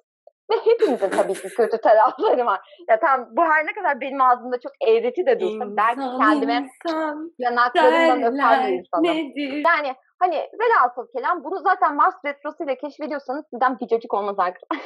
Ve 0.52 0.56
hepimizin 0.72 1.10
tabii 1.10 1.34
ki 1.34 1.50
kötü 1.50 1.78
tarafları 1.82 2.46
var. 2.46 2.60
Ya 2.90 3.00
tam 3.00 3.28
bu 3.32 3.44
her 3.44 3.66
ne 3.66 3.74
kadar 3.74 4.02
benim 4.02 4.22
ağzımda 4.22 4.60
çok 4.60 4.72
eğreti 4.88 5.26
de 5.26 5.40
dursa 5.40 5.66
belki 5.78 6.02
kendime 6.20 6.70
insan, 6.86 7.32
yanaklarımdan 7.40 8.24
öper 8.24 8.68
bir 8.68 8.74
insanım. 8.74 9.04
Nedir? 9.04 9.64
Yani 9.66 9.96
hani 10.20 10.36
velhasıl 10.36 11.08
kelam 11.16 11.44
bunu 11.44 11.60
zaten 11.60 11.96
Mars 11.96 12.16
Retrosu 12.26 12.64
ile 12.64 12.78
keşfediyorsanız 12.78 13.46
sizden 13.50 13.78
cacık 13.90 14.14
olmaz 14.14 14.36
arkadaşlar. 14.40 14.80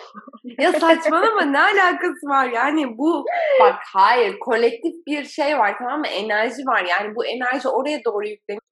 ya 0.59 0.71
saçmalama 0.71 1.41
ne 1.41 1.59
alakası 1.59 2.27
var 2.27 2.45
yani 2.45 2.97
bu 2.97 3.25
bak 3.61 3.75
hayır 3.93 4.39
kolektif 4.39 4.93
bir 5.07 5.23
şey 5.23 5.59
var 5.59 5.75
tamam 5.77 5.99
mı 5.99 6.07
enerji 6.07 6.63
var 6.67 6.85
yani 6.89 7.15
bu 7.15 7.25
enerji 7.25 7.69
oraya 7.69 8.03
doğru 8.05 8.27
yükleniyor. 8.27 8.62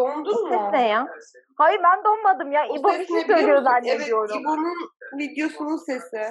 Dondun 0.00 0.48
mu? 0.48 0.72
ne 0.72 0.88
ya? 0.88 1.06
Hayır 1.58 1.80
ben 1.84 2.04
donmadım 2.04 2.52
ya. 2.52 2.66
İbo 2.66 2.88
bir 2.88 3.06
şey 3.06 3.20
söylüyor 3.20 3.62
zannediyorum. 3.62 4.30
Evet 4.34 4.42
İbo'nun 4.42 4.74
videosunun 5.18 5.76
sesi. 5.76 6.22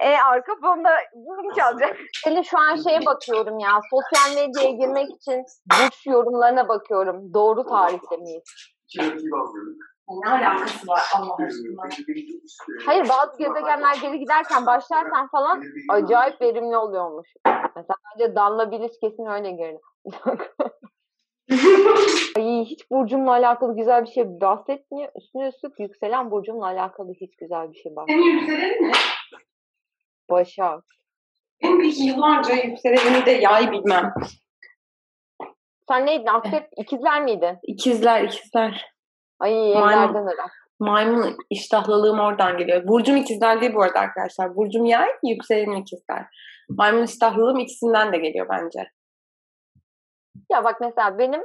E 0.00 0.16
arka 0.16 0.52
fonda 0.60 0.90
bunu 1.14 1.54
çalacak. 1.54 1.96
Selin 2.24 2.42
şu 2.42 2.58
an 2.58 2.76
şeye 2.76 3.06
bakıyorum 3.06 3.58
ya. 3.58 3.80
Sosyal 3.90 4.34
medyaya 4.34 4.70
girmek 4.70 5.10
için 5.10 5.44
burç 5.72 6.06
yorumlarına 6.06 6.68
bakıyorum. 6.68 7.34
Doğru 7.34 7.66
tarihte 7.66 8.16
miyiz? 8.16 8.42
Ne 10.10 10.30
alakası 10.30 10.86
var 10.88 11.00
Allah 11.16 11.34
aşkına? 11.34 11.88
Hayır 12.86 13.08
bazı 13.08 13.38
gezegenler 13.38 13.96
geri 14.02 14.18
giderken 14.18 14.66
başlarken 14.66 15.28
falan 15.28 15.62
acayip 15.88 16.40
verimli 16.40 16.76
oluyormuş. 16.76 17.28
Mesela 17.46 17.96
bence 18.14 18.34
Danla 18.34 18.70
Bilic 18.70 18.94
kesin 19.00 19.26
öyle 19.26 19.50
girdi. 19.50 19.80
Ay, 22.36 22.64
hiç 22.64 22.90
burcumla 22.90 23.30
alakalı 23.30 23.76
güzel 23.76 24.02
bir 24.04 24.10
şey 24.10 24.40
bahsetmiyor. 24.40 25.12
Üstüne 25.16 25.48
üstlük 25.48 25.80
yükselen 25.80 26.30
burcumla 26.30 26.66
alakalı 26.66 27.12
hiç 27.20 27.36
güzel 27.36 27.72
bir 27.72 27.78
şey 27.78 27.96
bahsetmiyor. 27.96 28.24
Senin 28.24 28.38
yükselenin 28.38 28.88
ne? 28.88 28.92
Başak. 30.30 30.84
Benim 31.62 31.80
bir 31.80 31.96
yıllarca 31.96 32.54
yükselenimi 32.54 33.26
de 33.26 33.30
yay 33.30 33.72
bilmem. 33.72 34.14
Sen 35.88 36.06
neydin? 36.06 36.26
Akrep 36.26 36.68
ikizler 36.76 37.22
miydin? 37.22 37.58
İkizler, 37.62 38.24
ikizler. 38.24 38.92
Ay 39.40 39.54
yerlerden 39.54 40.26
öyle. 40.26 40.42
Maymun 40.80 41.36
iştahlılığım 41.50 42.20
oradan 42.20 42.58
geliyor. 42.58 42.88
Burcum 42.88 43.16
ikizler 43.16 43.60
değil 43.60 43.74
bu 43.74 43.82
arada 43.82 44.00
arkadaşlar. 44.00 44.56
Burcum 44.56 44.84
yay, 44.84 45.08
yükselenim 45.24 45.76
ikizler. 45.76 46.26
Maymun 46.68 47.02
iştahlılığım 47.02 47.58
ikisinden 47.58 48.12
de 48.12 48.18
geliyor 48.18 48.46
bence. 48.50 48.90
Ya 50.50 50.64
bak 50.64 50.76
mesela 50.80 51.18
benim 51.18 51.42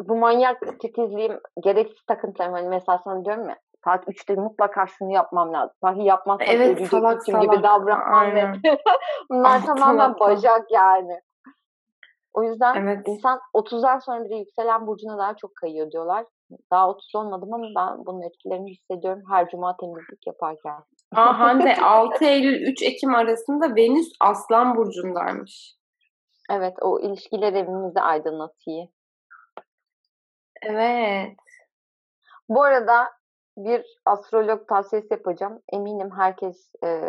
bu 0.00 0.16
manyak 0.16 0.80
titizliğim, 0.80 1.40
gereksiz 1.62 2.04
takıntılarım 2.06 2.52
hani 2.52 2.68
mesela 2.68 2.98
sana 3.04 3.24
diyorum 3.24 3.48
ya 3.48 3.56
saat 3.84 4.08
3'te 4.08 4.34
mutlaka 4.34 4.86
şunu 4.86 5.12
yapmam 5.12 5.52
lazım. 5.52 5.76
Sahi 5.80 6.04
yapmazsam 6.04 6.46
evet, 6.50 6.88
salak, 6.88 7.24
salak. 7.24 7.42
gibi 7.42 7.62
davranmam 7.62 8.34
ve 8.34 8.52
bunlar 9.30 9.60
ah, 9.62 9.66
tamamen 9.66 10.12
salak. 10.12 10.20
bacak 10.20 10.66
yani. 10.70 11.20
O 12.34 12.42
yüzden 12.42 12.74
evet. 12.74 13.08
insan 13.08 13.40
30'dan 13.54 13.98
sonra 13.98 14.24
bile 14.24 14.36
yükselen 14.36 14.86
burcuna 14.86 15.18
daha 15.18 15.36
çok 15.36 15.56
kayıyor 15.56 15.90
diyorlar. 15.90 16.24
Daha 16.70 16.90
30 16.90 17.14
olmadım 17.14 17.54
ama 17.54 17.66
ben 17.76 18.06
bunun 18.06 18.22
etkilerini 18.22 18.70
hissediyorum 18.70 19.22
her 19.30 19.48
cuma 19.48 19.76
temizlik 19.76 20.26
yaparken. 20.26 20.74
Aa 21.16 21.38
Hande 21.38 21.76
6 21.82 22.24
Eylül 22.24 22.72
3 22.72 22.82
Ekim 22.82 23.14
arasında 23.14 23.76
Venüs 23.76 24.12
Aslan 24.20 24.76
burcundaymış. 24.76 25.79
Evet 26.50 26.74
o 26.80 27.00
ilişkiler 27.00 27.52
evimizi 27.52 28.00
aydınlatıyor. 28.00 28.86
Evet. 30.62 31.36
Bu 32.48 32.62
arada 32.62 33.10
bir 33.56 33.84
astrolog 34.06 34.68
tavsiyesi 34.68 35.08
yapacağım. 35.10 35.60
Eminim 35.72 36.10
herkes 36.16 36.70
e, 36.84 37.00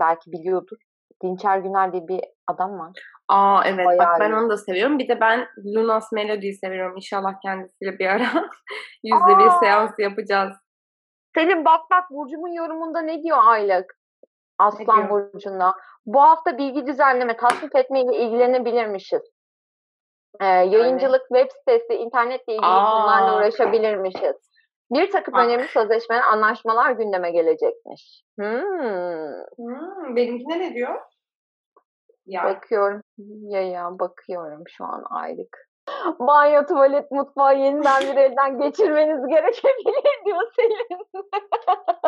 belki 0.00 0.32
biliyordur. 0.32 0.76
Dinçer 1.22 1.58
Güner 1.58 1.92
diye 1.92 2.08
bir 2.08 2.20
adam 2.46 2.78
var. 2.78 2.92
Aa 3.28 3.62
evet 3.66 3.86
Bayağı 3.86 3.98
bak 3.98 4.20
ben 4.20 4.32
onu 4.32 4.50
da 4.50 4.56
seviyorum. 4.56 4.98
Bir 4.98 5.08
de 5.08 5.20
ben 5.20 5.46
Lunas 5.64 6.12
Melody'yi 6.12 6.54
seviyorum. 6.54 6.96
İnşallah 6.96 7.40
kendisiyle 7.42 7.98
bir 7.98 8.06
ara 8.06 8.26
yüzde 9.04 9.38
bir 9.38 9.50
seans 9.60 9.90
yapacağız. 9.98 10.56
Selim 11.34 11.64
bak 11.64 11.80
bak 11.90 12.04
Burcu'mun 12.10 12.52
yorumunda 12.52 13.00
ne 13.00 13.22
diyor 13.22 13.38
aylık? 13.40 13.99
Aslan 14.60 15.10
Burcu'nda. 15.10 15.74
Bu 16.06 16.20
hafta 16.20 16.58
bilgi 16.58 16.86
düzenleme, 16.86 17.36
tasnif 17.36 17.76
etmeyle 17.76 18.16
ilgilenebilirmişiz. 18.16 19.22
Ee, 20.40 20.46
yayıncılık, 20.46 21.22
web 21.28 21.50
sitesi, 21.50 21.94
internetle 21.94 22.52
ilgili 22.52 22.66
konularla 22.66 23.36
uğraşabilirmişiz. 23.36 24.50
Bir 24.90 25.10
takım 25.10 25.34
Bak. 25.34 25.44
önemli 25.44 25.68
sözleşmeler, 25.68 26.22
anlaşmalar 26.22 26.90
gündeme 26.90 27.30
gelecekmiş. 27.30 28.22
Hmm. 28.38 28.62
Hmm, 29.56 30.16
benimkine 30.16 30.58
ne 30.58 30.74
diyor? 30.74 31.00
Ya. 32.26 32.44
Bakıyorum. 32.44 33.02
Ya 33.42 33.62
ya 33.62 33.98
bakıyorum 33.98 34.62
şu 34.68 34.84
an 34.84 35.04
aylık. 35.10 35.70
Banyo, 36.18 36.66
tuvalet, 36.66 37.10
mutfağı 37.10 37.58
yeniden 37.58 38.02
bir 38.02 38.16
elden 38.16 38.58
geçirmeniz 38.58 39.26
gerekebilir 39.28 40.24
diyor 40.24 40.52
Selin. 40.56 41.06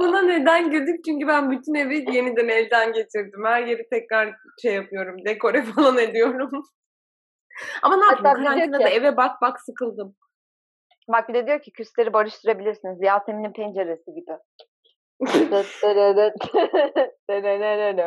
Buna 0.00 0.22
neden 0.22 0.70
güldük? 0.70 1.04
Çünkü 1.04 1.26
ben 1.26 1.50
bütün 1.50 1.74
evi 1.74 2.16
yeniden 2.16 2.48
elden 2.48 2.92
geçirdim. 2.92 3.44
Her 3.44 3.62
yeri 3.62 3.88
tekrar 3.88 4.34
şey 4.62 4.74
yapıyorum. 4.74 5.24
Dekore 5.24 5.62
falan 5.76 5.98
ediyorum. 5.98 6.50
Ama 7.82 7.96
ne 7.96 8.04
yapayım? 8.04 8.44
Karantinada 8.44 8.88
eve 8.88 9.16
bak 9.16 9.40
bak 9.42 9.60
sıkıldım. 9.60 10.16
Bak 11.08 11.28
bir 11.28 11.34
de 11.34 11.46
diyor 11.46 11.62
ki 11.62 11.72
küsleri 11.72 12.12
barıştırabilirsiniz. 12.12 12.98
Yasemin'in 13.02 13.52
penceresi 13.52 14.14
gibi. 14.14 14.32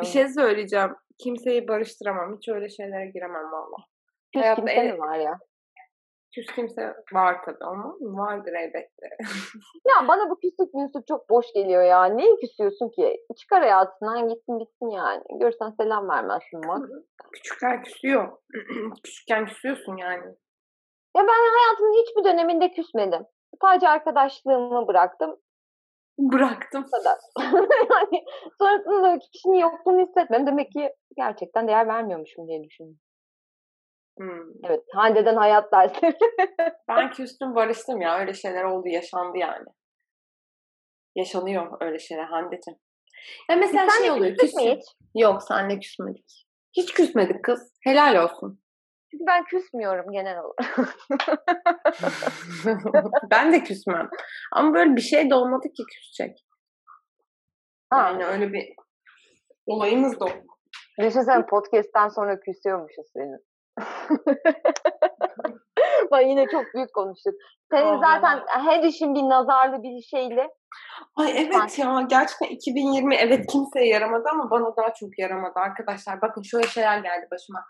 bir 0.02 0.06
şey 0.06 0.28
söyleyeceğim. 0.38 0.96
Kimseyi 1.20 1.68
barıştıramam. 1.68 2.36
Hiç 2.38 2.50
öyle 2.50 2.70
şeylere 2.70 3.06
giremem 3.06 3.52
valla. 3.52 3.78
Hayatta 4.36 4.66
kimse 4.66 4.92
mi 4.92 5.00
var 5.00 5.18
ya? 5.18 5.40
Küs 6.36 6.46
kimse 6.56 6.96
var 7.14 7.38
tabii 7.46 7.66
ama 7.66 7.96
vardır 8.02 8.54
elbette. 8.54 9.10
ya 9.90 10.08
bana 10.08 10.30
bu 10.30 10.40
küslük 10.40 10.74
müslük 10.74 11.08
çok 11.08 11.30
boş 11.30 11.46
geliyor 11.54 11.84
ya. 11.84 12.06
Niye 12.06 12.36
küsüyorsun 12.36 12.90
ki? 12.90 13.18
Çıkar 13.38 13.62
hayatından 13.62 14.28
gitsin 14.28 14.60
bitsin 14.60 14.90
yani. 14.90 15.24
Görsen 15.40 15.74
selam 15.78 16.10
vermezsin 16.10 16.62
bak. 16.68 16.90
Küçükler 17.34 17.84
küsüyor. 17.84 18.38
Küçükken 19.04 19.46
küsüyorsun 19.46 19.98
yani. 19.98 20.26
Ya 21.18 21.24
ben 21.24 21.52
hayatımın 21.58 22.02
hiçbir 22.02 22.24
döneminde 22.24 22.72
küsmedim. 22.72 23.26
Sadece 23.62 23.90
arkadaşlığımı 23.90 24.88
bıraktım. 24.88 25.36
Bıraktım. 26.20 26.86
kadar. 26.92 27.18
yani 27.92 28.26
sonrasında 28.58 29.20
kişinin 29.20 29.60
yokluğunu 29.60 30.08
hissetmem. 30.08 30.48
Demek 30.48 30.72
ki 30.72 30.94
gerçekten 31.18 31.68
değer 31.68 31.88
vermiyormuşum 31.88 32.48
diye 32.48 32.64
düşündüm. 32.64 33.00
Hmm. 34.18 34.52
Evet, 34.64 34.84
Hande'den 34.94 35.36
hayat 35.36 35.72
dersi. 35.72 36.18
Ben 36.88 37.12
küstüm 37.12 37.56
barıştım 37.56 38.02
ya. 38.02 38.20
Öyle 38.20 38.34
şeyler 38.34 38.64
oldu 38.64 38.88
yaşandı 38.88 39.38
yani. 39.38 39.66
Yaşanıyor 41.16 41.78
öyle 41.82 42.00
şeyler 42.00 42.26
Hande'cim. 42.26 42.76
Ya 43.50 43.56
mesela 43.56 43.90
Sen 43.90 44.02
şey 44.02 44.12
oluyor. 44.12 44.38
küstük 44.38 44.56
mü 44.56 44.76
hiç? 44.76 44.86
Yok 45.16 45.44
senle 45.44 45.80
küsmedik. 45.80 46.46
Hiç 46.78 46.94
küsmedik 46.94 47.44
kız. 47.44 47.74
Helal 47.84 48.24
olsun. 48.24 48.64
Çünkü 49.12 49.26
ben 49.28 49.44
küsmüyorum 49.44 50.12
genel 50.12 50.38
olarak. 50.40 50.96
ben 53.32 53.54
de 53.54 53.64
küsmem. 53.64 54.10
Ama 54.52 54.74
böyle 54.74 54.96
bir 54.96 55.02
şey 55.02 55.30
de 55.30 55.36
olmadı 55.36 55.68
ki 55.68 55.84
küsecek. 55.94 56.38
Yani 57.94 58.26
öyle 58.26 58.54
bir 58.54 58.74
olayımız 59.66 60.20
da 60.20 60.26
olmadı. 60.26 60.48
Düşünsene 61.00 61.46
podcast'ten 61.46 62.08
sonra 62.08 62.40
küsüyormuşuz 62.40 63.06
seni. 63.14 63.38
Bak 66.12 66.26
yine 66.26 66.46
çok 66.52 66.66
büyük 66.74 66.94
konuştuk. 66.94 67.34
Senin 67.72 67.86
Vallahi. 67.86 68.22
zaten 68.22 68.44
her 68.48 68.84
işin 68.84 69.16
bir 69.16 69.24
nazarlı 69.24 69.84
bir 69.84 70.02
şeyle. 70.02 70.50
Ay 71.16 71.34
evet 71.38 71.80
ya 71.80 72.06
gerçekten 72.10 72.48
2020 72.48 73.16
evet 73.16 73.48
kimseye 73.52 73.88
yaramadı 73.88 74.24
ama 74.32 74.52
bana 74.52 74.76
daha 74.78 74.94
çok 74.94 75.20
yaramadı 75.20 75.60
arkadaşlar. 75.60 76.22
Bakın 76.22 76.42
şöyle 76.42 76.68
şeyler 76.68 76.98
geldi 76.98 77.28
başıma. 77.32 77.66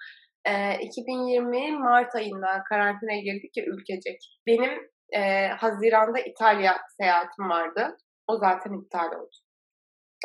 Ee, 0.46 0.78
2020 0.82 1.78
Mart 1.78 2.16
ayında 2.16 2.64
karantinaya 2.70 3.22
girdik 3.22 3.58
ya 3.58 3.66
ülkecek. 3.66 4.40
Benim 4.48 4.72
e, 5.14 5.48
Haziran'da 5.48 6.20
İtalya 6.20 6.78
seyahatim 6.98 7.50
vardı. 7.50 7.98
O 8.28 8.38
zaten 8.38 8.74
iptal 8.74 9.08
oldu. 9.08 9.36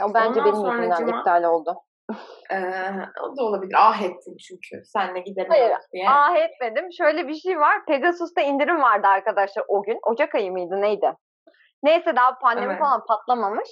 O 0.02 0.14
bence 0.14 0.40
Ondan 0.40 0.44
benim 0.44 0.82
yüzümden 0.82 1.18
iptal 1.18 1.44
oldu. 1.44 1.76
Ee, 2.50 2.56
o 3.22 3.36
da 3.36 3.42
olabilir. 3.42 3.74
Ah 3.78 4.02
ettim 4.02 4.36
çünkü. 4.48 4.84
Senle 4.84 5.20
gidelim 5.20 5.50
Hayır, 5.50 5.72
diye. 5.92 6.08
Ah 6.08 6.36
etmedim. 6.36 6.92
Şöyle 6.92 7.28
bir 7.28 7.34
şey 7.34 7.60
var. 7.60 7.86
Pegasus'ta 7.86 8.40
indirim 8.40 8.82
vardı 8.82 9.06
arkadaşlar 9.06 9.64
o 9.68 9.82
gün. 9.82 9.98
Ocak 10.02 10.34
ayı 10.34 10.52
mıydı 10.52 10.80
neydi? 10.80 11.12
Neyse 11.82 12.16
daha 12.16 12.38
pandemi 12.38 12.66
Evet. 12.66 12.78
falan 12.80 13.06
patlamamış. 13.06 13.68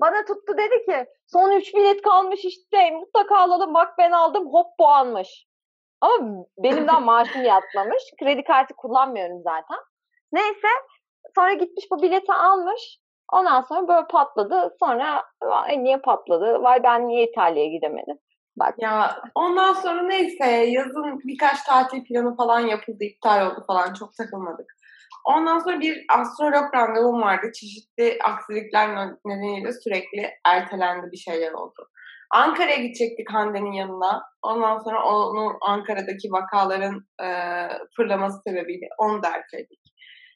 Bana 0.00 0.24
tuttu 0.24 0.58
dedi 0.58 0.84
ki 0.86 1.06
son 1.26 1.52
3 1.52 1.74
bilet 1.74 2.02
kalmış 2.02 2.44
işte 2.44 2.90
mutlaka 2.90 3.38
alalım 3.38 3.74
bak 3.74 3.98
ben 3.98 4.10
aldım 4.10 4.52
hop 4.52 4.78
puanmış. 4.78 5.46
Ama 6.00 6.44
benim 6.58 6.88
daha 6.88 7.00
maaşım 7.10 7.44
yatmamış. 7.44 8.02
Kredi 8.20 8.44
kartı 8.44 8.74
kullanmıyorum 8.74 9.42
zaten. 9.44 9.78
Neyse 10.32 10.68
sonra 11.34 11.52
gitmiş 11.52 11.84
bu 11.90 12.02
bileti 12.02 12.32
almış. 12.32 12.98
Ondan 13.32 13.60
sonra 13.60 13.88
böyle 13.88 14.06
patladı. 14.06 14.76
Sonra 14.80 15.24
niye 15.78 15.96
patladı? 15.96 16.62
Vay 16.62 16.82
ben 16.82 17.08
niye 17.08 17.30
İtalya'ya 17.30 17.68
gidemedim? 17.68 18.18
Bak 18.56 18.74
Ya 18.78 19.22
ondan 19.34 19.72
sonra 19.72 20.02
neyse 20.02 20.46
yazın 20.46 21.18
birkaç 21.24 21.62
tatil 21.62 22.04
planı 22.04 22.36
falan 22.36 22.60
yapıldı, 22.60 23.04
iptal 23.04 23.46
oldu 23.46 23.64
falan 23.66 23.94
çok 23.94 24.16
takılmadık. 24.16 24.66
Ondan 25.24 25.58
sonra 25.58 25.80
bir 25.80 26.04
astrolog 26.18 26.74
randevum 26.74 27.22
vardı. 27.22 27.46
Çeşitli 27.54 28.18
aksilikler 28.24 29.08
nedeniyle 29.24 29.72
sürekli 29.72 30.30
ertelendi 30.44 31.12
bir 31.12 31.16
şeyler 31.16 31.52
oldu. 31.52 31.88
Ankara'ya 32.30 32.76
gidecektik 32.76 33.32
Hande'nin 33.32 33.72
yanına. 33.72 34.22
Ondan 34.42 34.78
sonra 34.78 35.04
onun 35.04 35.56
Ankara'daki 35.60 36.32
vakaların 36.32 37.06
e, 37.22 37.28
fırlaması 37.96 38.38
sebebiyle 38.46 38.88
onu 38.98 39.22
da 39.22 39.28
erteledik. 39.28 39.91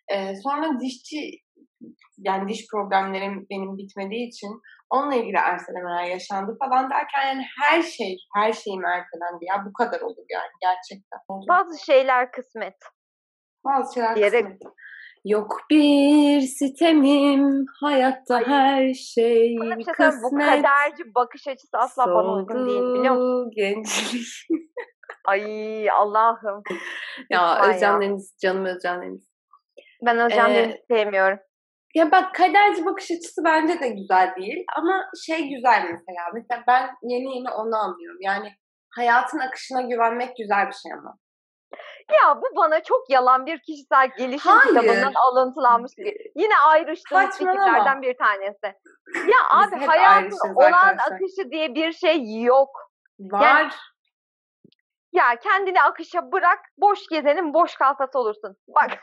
E, 0.08 0.34
sonra 0.36 0.80
dişçi 0.80 1.30
yani 2.18 2.48
diş 2.48 2.66
problemlerim 2.72 3.46
benim 3.50 3.78
bitmediği 3.78 4.28
için 4.28 4.60
onunla 4.90 5.14
ilgili 5.14 5.36
ertelemeler 5.36 6.04
yaşandı 6.04 6.56
falan 6.58 6.90
derken 6.90 7.26
yani 7.26 7.44
her 7.62 7.82
şey, 7.82 8.16
her 8.34 8.52
şeyim 8.52 8.84
ertelendi 8.84 9.44
ya. 9.44 9.64
Bu 9.66 9.72
kadar 9.72 10.00
olur 10.00 10.24
yani 10.30 10.50
gerçekten. 10.60 11.18
bazı 11.48 11.84
şeyler 11.84 12.32
kısmet. 12.32 12.76
Bazı 13.64 13.94
şeyler 13.94 14.16
Diyerek- 14.16 14.42
kısmet. 14.44 14.72
Yok 15.24 15.60
bir 15.70 16.40
sitemim, 16.40 17.66
hayatta 17.80 18.34
Ay. 18.36 18.44
her 18.46 18.94
şey 18.94 19.56
Bana 19.60 19.78
bir 19.78 19.84
şey 19.84 19.94
söyleyeyim, 19.94 20.22
bu 20.22 20.28
kısmet. 20.30 20.46
kaderci 20.46 21.14
bakış 21.14 21.48
açısı 21.48 21.78
asla 21.78 22.06
bana 22.14 22.32
uygun 22.32 22.66
değil 22.68 22.82
biliyor 22.82 23.14
musun? 23.14 23.44
Soldu 23.44 23.50
gençlik. 23.54 24.26
Ay 25.24 25.90
Allah'ım. 25.90 26.62
ya 27.30 27.68
Özcan. 27.68 28.00
Deniz, 28.00 28.36
canım 28.42 28.64
Özcan 28.64 29.02
Deniz. 29.02 29.35
Ben 30.02 30.18
Özcan 30.18 30.50
Ee, 30.50 30.80
sevmiyorum. 30.90 31.38
Ya 31.94 32.12
bak 32.12 32.34
kaderci 32.34 32.84
bakış 32.84 33.10
açısı 33.10 33.44
bence 33.44 33.80
de 33.80 33.88
güzel 33.88 34.34
değil 34.36 34.64
ama 34.76 35.04
şey 35.26 35.48
güzel 35.48 35.82
mesela. 35.82 36.22
Mesela 36.34 36.62
ben 36.66 36.90
yeni 37.02 37.36
yeni 37.36 37.50
onu 37.50 37.76
anlıyorum. 37.76 38.18
Yani 38.20 38.52
hayatın 38.94 39.38
akışına 39.38 39.82
güvenmek 39.82 40.36
güzel 40.36 40.66
bir 40.66 40.72
şey 40.72 40.92
ama. 40.92 41.16
Ya 42.10 42.36
bu 42.36 42.56
bana 42.56 42.82
çok 42.82 43.10
yalan 43.10 43.46
bir 43.46 43.58
kişisel 43.58 44.08
gelişim 44.18 44.52
Hayır. 44.52 44.68
kitabından 44.68 45.12
alıntılanmış 45.14 45.92
gibi. 45.96 46.16
Yine 46.36 46.58
ayrıştığımız 46.58 47.38
fikirlerden 47.38 48.02
bir 48.02 48.16
tanesi. 48.18 48.66
Ya 49.14 49.38
abi 49.50 49.86
hayatın 49.86 50.54
olan 50.54 50.72
arkadaşlar. 50.72 51.14
akışı 51.14 51.50
diye 51.50 51.74
bir 51.74 51.92
şey 51.92 52.42
yok. 52.42 52.70
Var. 53.20 53.76
Ya 55.16 55.36
kendini 55.42 55.82
akışa 55.82 56.32
bırak, 56.32 56.58
boş 56.78 56.98
gezenin 57.10 57.54
boş 57.54 57.74
kalfası 57.74 58.18
olursun. 58.18 58.56
Bak 58.68 58.90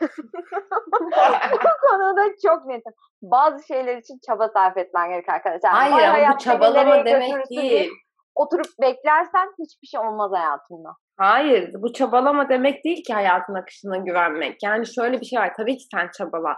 bu 1.52 1.88
konuda 1.88 2.22
çok 2.46 2.66
netim. 2.66 2.92
Bazı 3.22 3.66
şeyler 3.66 3.96
için 3.96 4.18
çaba 4.26 4.48
sarf 4.48 4.76
etmen 4.76 5.10
gerek 5.10 5.28
arkadaşlar. 5.28 5.72
Hayır 5.72 6.08
ama 6.08 6.34
bu 6.34 6.38
çabalama 6.38 7.04
demek 7.04 7.50
değil. 7.50 7.90
Oturup 8.34 8.66
beklersen 8.80 9.48
hiçbir 9.58 9.86
şey 9.86 10.00
olmaz 10.00 10.30
hayatında. 10.34 10.88
Hayır, 11.18 11.70
bu 11.74 11.92
çabalama 11.92 12.48
demek 12.48 12.84
değil 12.84 13.04
ki 13.04 13.14
hayatın 13.14 13.54
akışına 13.54 13.96
güvenmek. 13.96 14.62
Yani 14.62 14.86
şöyle 14.86 15.20
bir 15.20 15.26
şey 15.26 15.40
var, 15.40 15.52
tabii 15.56 15.76
ki 15.76 15.84
sen 15.94 16.10
çabala. 16.18 16.56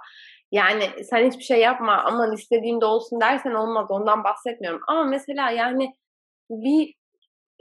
Yani 0.53 1.05
sen 1.11 1.27
hiçbir 1.27 1.43
şey 1.43 1.61
yapma, 1.61 2.03
aman 2.05 2.33
istediğimde 2.33 2.85
olsun 2.85 3.21
dersen 3.21 3.55
olmaz, 3.55 3.87
ondan 3.89 4.25
bahsetmiyorum. 4.25 4.81
Ama 4.89 5.05
mesela 5.05 5.51
yani 5.51 5.93
bir 6.51 6.95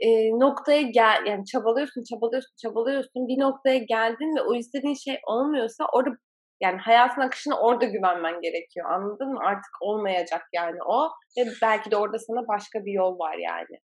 e, 0.00 0.30
noktaya 0.30 0.82
gel, 0.82 1.26
yani 1.26 1.44
çabalıyorsun, 1.44 2.02
çabalıyorsun, 2.10 2.54
çabalıyorsun, 2.62 3.28
bir 3.28 3.40
noktaya 3.40 3.78
geldin 3.78 4.36
ve 4.36 4.42
o 4.42 4.54
istediğin 4.54 4.94
şey 4.94 5.18
olmuyorsa 5.26 5.84
orada 5.92 6.10
yani 6.62 6.78
hayatın 6.78 7.20
akışına 7.20 7.60
orada 7.60 7.84
güvenmen 7.84 8.40
gerekiyor. 8.40 8.90
Anladın 8.90 9.32
mı? 9.32 9.40
Artık 9.44 9.72
olmayacak 9.80 10.42
yani 10.52 10.78
o 10.86 11.08
ve 11.38 11.44
belki 11.62 11.90
de 11.90 11.96
orada 11.96 12.18
sana 12.18 12.48
başka 12.48 12.84
bir 12.84 12.92
yol 12.92 13.18
var 13.18 13.34
yani. 13.34 13.78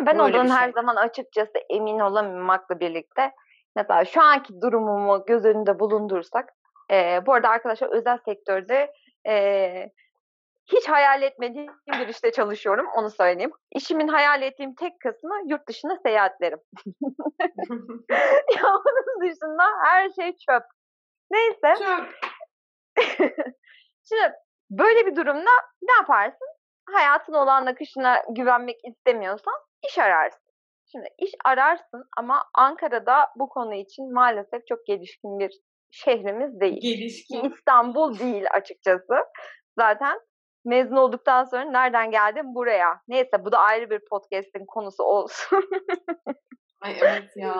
Ya 0.00 0.06
Ben 0.06 0.18
Böyle 0.18 0.38
ondan 0.38 0.48
her 0.50 0.64
şey. 0.64 0.72
zaman 0.72 0.96
açıkçası 0.96 1.52
emin 1.70 1.98
olamamakla 1.98 2.80
birlikte 2.80 3.30
mesela 3.76 4.04
şu 4.04 4.22
anki 4.22 4.60
durumumu 4.62 5.24
göz 5.26 5.44
önünde 5.44 5.78
bulundursak 5.78 6.48
eee, 6.90 7.22
bu 7.26 7.32
arada 7.34 7.48
arkadaşlar 7.48 7.88
özel 7.88 8.18
sektörde 8.24 8.92
eee, 9.26 9.90
hiç 10.72 10.88
hayal 10.88 11.22
etmediğim 11.22 11.72
bir 11.86 12.08
işte 12.08 12.32
çalışıyorum 12.32 12.86
onu 12.96 13.10
söyleyeyim. 13.10 13.52
İşimin 13.74 14.08
hayal 14.08 14.42
ettiğim 14.42 14.74
tek 14.74 15.00
kısmı 15.00 15.40
yurt 15.46 15.68
dışına 15.68 15.98
seyahatlerim. 16.06 16.58
ya 18.56 18.66
onun 18.66 19.30
dışında 19.30 19.64
her 19.84 20.10
şey 20.10 20.36
çöp. 20.36 20.62
Neyse 21.30 21.74
Çok 21.78 22.04
Şimdi 24.08 24.32
böyle 24.70 25.06
bir 25.06 25.16
durumda 25.16 25.50
ne 25.82 25.92
yaparsın? 26.00 26.48
Hayatın 26.90 27.32
olan 27.32 27.66
akışına 27.66 28.22
güvenmek 28.30 28.76
istemiyorsan 28.84 29.54
iş 29.88 29.98
ararsın. 29.98 30.52
Şimdi 30.92 31.08
iş 31.18 31.30
ararsın 31.44 32.04
ama 32.16 32.44
Ankara'da 32.54 33.30
bu 33.36 33.48
konu 33.48 33.74
için 33.74 34.12
maalesef 34.14 34.66
çok 34.66 34.86
gelişkin 34.86 35.38
bir 35.38 35.60
şehrimiz 35.90 36.60
değil. 36.60 36.80
Ki 36.80 36.96
gelişkin. 36.96 37.50
İstanbul 37.50 38.18
değil 38.18 38.44
açıkçası. 38.50 39.14
Zaten 39.78 40.20
mezun 40.64 40.96
olduktan 40.96 41.44
sonra 41.44 41.64
nereden 41.64 42.10
geldim 42.10 42.54
buraya? 42.54 43.00
Neyse 43.08 43.44
bu 43.44 43.52
da 43.52 43.58
ayrı 43.58 43.90
bir 43.90 44.00
podcast'in 44.10 44.66
konusu 44.66 45.02
olsun. 45.02 45.64
Ay 46.80 46.96
evet 47.00 47.30
ya. 47.36 47.54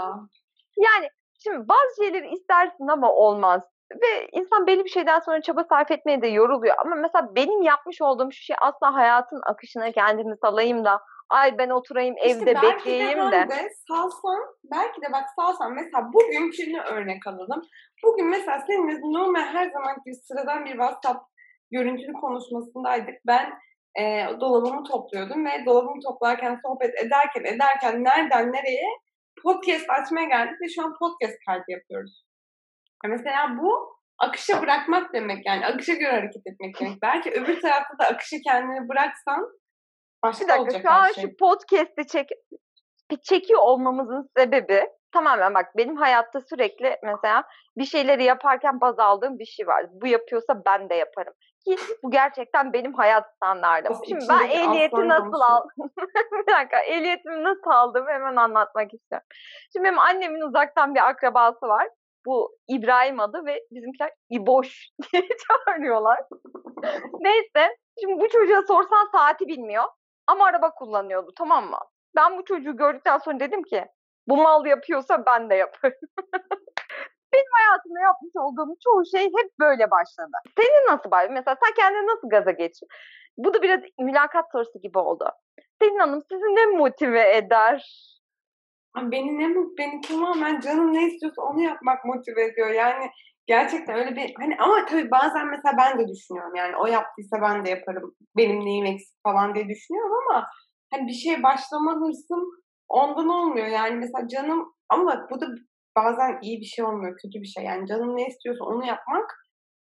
Yani 0.77 1.09
şimdi 1.45 1.69
bazı 1.69 2.05
şeyleri 2.05 2.35
istersin 2.35 2.89
ama 2.89 3.13
olmaz. 3.13 3.63
Ve 3.93 4.29
insan 4.33 4.67
belli 4.67 4.85
bir 4.85 4.91
şeyden 4.91 5.21
sonra 5.21 5.43
çaba 5.43 5.65
sarf 5.65 5.91
etmeye 5.91 6.23
de 6.23 6.27
yoruluyor. 6.27 6.75
Ama 6.79 6.95
mesela 6.95 7.35
benim 7.35 7.63
yapmış 7.63 8.03
olduğum 8.03 8.33
şu 8.33 8.43
şey 8.43 8.57
asla 8.61 8.95
hayatın 8.95 9.41
akışına 9.47 9.93
kendimi 9.93 10.37
salayım 10.37 10.85
da 10.85 11.01
ay 11.33 11.59
ben 11.59 11.71
oturayım 11.71 12.15
evde 12.19 12.55
belki 12.55 12.67
bekleyeyim 12.67 13.33
de. 13.33 13.49
de 13.49 13.69
salsan, 13.89 14.41
belki 14.65 15.03
de 15.03 15.13
bak 15.13 15.25
salsan 15.37 15.73
mesela 15.73 16.13
bugünkünü 16.13 16.81
örnek 16.81 17.27
alalım. 17.27 17.63
Bugün 18.05 18.27
mesela 18.27 18.65
seninle 18.67 19.01
normal 19.01 19.43
her 19.43 19.71
zaman 19.71 19.97
gibi 20.05 20.15
sıradan 20.15 20.65
bir 20.65 20.71
WhatsApp 20.71 21.32
görüntülü 21.73 22.13
konuşmasındaydık. 22.13 23.15
Ben 23.27 23.53
e, 24.01 24.27
dolabımı 24.41 24.85
topluyordum 24.85 25.47
ve 25.47 25.67
dolabımı 25.67 26.01
toplarken, 26.03 26.61
sohbet 26.67 26.95
ederken, 27.05 27.55
ederken 27.55 28.05
nereden 28.05 28.53
nereye 28.53 28.89
podcast 29.43 29.91
açmaya 29.91 30.29
geldik 30.29 30.57
ve 30.63 30.69
şu 30.69 30.83
an 30.85 30.95
podcast 30.99 31.35
kaydı 31.47 31.65
yapıyoruz. 31.69 32.25
Ya 33.05 33.11
mesela 33.11 33.57
bu 33.63 33.97
akışa 34.19 34.63
bırakmak 34.63 35.15
demek 35.15 35.47
yani 35.47 35.67
akışa 35.67 35.95
göre 35.95 36.13
hareket 36.13 36.43
etmek 36.47 36.81
demek. 36.81 37.03
Belki 37.03 37.31
öbür 37.31 37.61
tarafta 37.61 37.99
da 37.99 38.05
akışı 38.05 38.37
kendini 38.47 38.89
bıraksan 38.89 39.49
başka 40.25 40.45
Bir 40.45 40.49
dakika 40.49 40.63
olacak 40.63 40.83
şu 40.83 40.91
an 40.91 41.03
her 41.03 41.13
şey. 41.13 41.25
şu 41.25 41.37
podcast'i 41.37 42.07
çek 42.07 42.29
çekiyor 43.23 43.61
olmamızın 43.63 44.31
sebebi 44.37 44.87
tamamen 45.13 45.55
bak 45.55 45.67
benim 45.77 45.97
hayatta 45.97 46.41
sürekli 46.41 46.97
mesela 47.03 47.45
bir 47.77 47.85
şeyleri 47.85 48.25
yaparken 48.25 48.81
baz 48.81 48.99
aldığım 48.99 49.39
bir 49.39 49.45
şey 49.45 49.67
var. 49.67 49.87
Bu 49.91 50.07
yapıyorsa 50.07 50.63
ben 50.67 50.91
de 50.91 50.95
yaparım. 50.95 51.35
Ki 51.65 51.77
bu 52.03 52.11
gerçekten 52.11 52.73
benim 52.73 52.95
hayat 52.95 53.35
standardım. 53.37 53.93
Of, 53.93 54.09
Şimdi 54.09 54.25
ben 54.29 54.51
ehliyeti 54.51 55.09
nasıl 55.09 55.41
aldım? 55.41 55.71
bir 56.33 56.53
dakika 56.53 56.81
ehliyetimi 56.81 57.45
nasıl 57.45 57.71
aldım 57.71 58.05
hemen 58.09 58.37
anlatmak 58.37 58.95
istiyorum. 58.95 59.27
Şimdi 59.73 59.85
benim 59.85 59.99
annemin 59.99 60.41
uzaktan 60.41 60.95
bir 60.95 61.09
akrabası 61.09 61.69
var. 61.69 61.89
Bu 62.27 62.57
İbrahim 62.69 63.21
adı 63.21 63.47
ve 63.47 63.61
bizimkiler 63.71 64.11
İboş 64.31 64.89
diye 65.13 65.29
çağırıyorlar. 65.39 66.21
Neyse 67.21 67.77
şimdi 68.01 68.21
bu 68.21 68.29
çocuğa 68.29 68.63
sorsan 68.63 69.09
saati 69.13 69.49
bilmiyor 69.49 69.85
ama 70.27 70.45
araba 70.45 70.71
kullanıyordu 70.71 71.31
tamam 71.39 71.65
mı? 71.65 71.79
Ben 72.17 72.39
bu 72.39 72.45
çocuğu 72.45 72.77
gördükten 72.77 73.19
sonra 73.19 73.41
dedim 73.41 73.63
ki 73.63 73.87
bu 74.29 74.37
mal 74.37 74.67
yapıyorsa 74.67 75.27
ben 75.27 75.51
de 75.51 75.55
yaparım. 75.55 75.99
Benim 77.33 77.53
hayatımda 77.53 78.01
yapmış 78.01 78.33
olduğum 78.37 78.77
çoğu 78.85 79.03
şey 79.15 79.25
hep 79.25 79.51
böyle 79.61 79.91
başladı. 79.91 80.37
Senin 80.59 80.87
nasıl 80.93 81.11
başladı? 81.11 81.33
Mesela 81.33 81.57
sen 81.65 81.75
kendini 81.75 82.07
nasıl 82.07 82.29
gaza 82.29 82.51
geçirdin? 82.51 82.89
Bu 83.37 83.55
da 83.55 83.63
biraz 83.63 83.81
mülakat 83.99 84.45
sorusu 84.53 84.81
gibi 84.83 84.99
oldu. 84.99 85.25
Selin 85.83 85.99
Hanım 85.99 86.23
sizi 86.31 86.45
ne 86.45 86.67
motive 86.67 87.37
eder? 87.37 87.85
Beni 88.97 89.39
ne 89.39 89.55
beni 89.79 90.01
tamamen 90.01 90.61
canım 90.61 90.95
ne 90.95 91.07
istiyorsa 91.07 91.43
onu 91.43 91.63
yapmak 91.63 92.05
motive 92.05 92.45
ediyor. 92.45 92.71
Yani 92.71 93.11
gerçekten 93.47 93.99
öyle 93.99 94.17
bir 94.17 94.35
hani 94.41 94.57
ama 94.59 94.87
tabii 94.87 95.11
bazen 95.11 95.47
mesela 95.47 95.77
ben 95.79 95.99
de 95.99 96.09
düşünüyorum 96.09 96.55
yani 96.55 96.77
o 96.77 96.87
yaptıysa 96.87 97.43
ben 97.43 97.65
de 97.65 97.71
yaparım. 97.71 98.15
Benim 98.37 98.65
neyim 98.65 98.87
eksik 98.87 99.17
falan 99.23 99.55
diye 99.55 99.69
düşünüyorum 99.69 100.13
ama 100.29 100.47
hani 100.91 101.07
bir 101.07 101.13
şeye 101.13 101.43
başlama 101.43 101.93
hırsım 101.93 102.45
ondan 102.89 103.29
olmuyor. 103.29 103.67
Yani 103.67 103.95
mesela 103.95 104.29
canım 104.29 104.75
ama 104.89 105.27
bu 105.31 105.41
da 105.41 105.47
bazen 105.97 106.39
iyi 106.43 106.61
bir 106.61 106.67
şey 106.67 106.85
olmuyor, 106.85 107.17
kötü 107.23 107.41
bir 107.41 107.47
şey. 107.47 107.65
Yani 107.65 107.87
canım 107.87 108.17
ne 108.17 108.27
istiyorsa 108.27 108.65
onu 108.65 108.87
yapmak, 108.87 109.35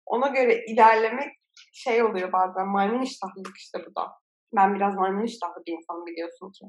ona 0.06 0.28
göre 0.28 0.64
ilerlemek 0.66 1.32
şey 1.72 2.02
oluyor 2.02 2.32
bazen 2.32 2.68
maymun 2.68 3.02
iştahlılık 3.02 3.56
işte 3.56 3.78
bu 3.86 4.00
da. 4.00 4.12
Ben 4.56 4.74
biraz 4.74 4.94
maymun 4.94 5.24
iştahlı 5.24 5.62
bir 5.66 5.72
insanım 5.72 6.06
biliyorsun 6.06 6.52
ki. 6.52 6.66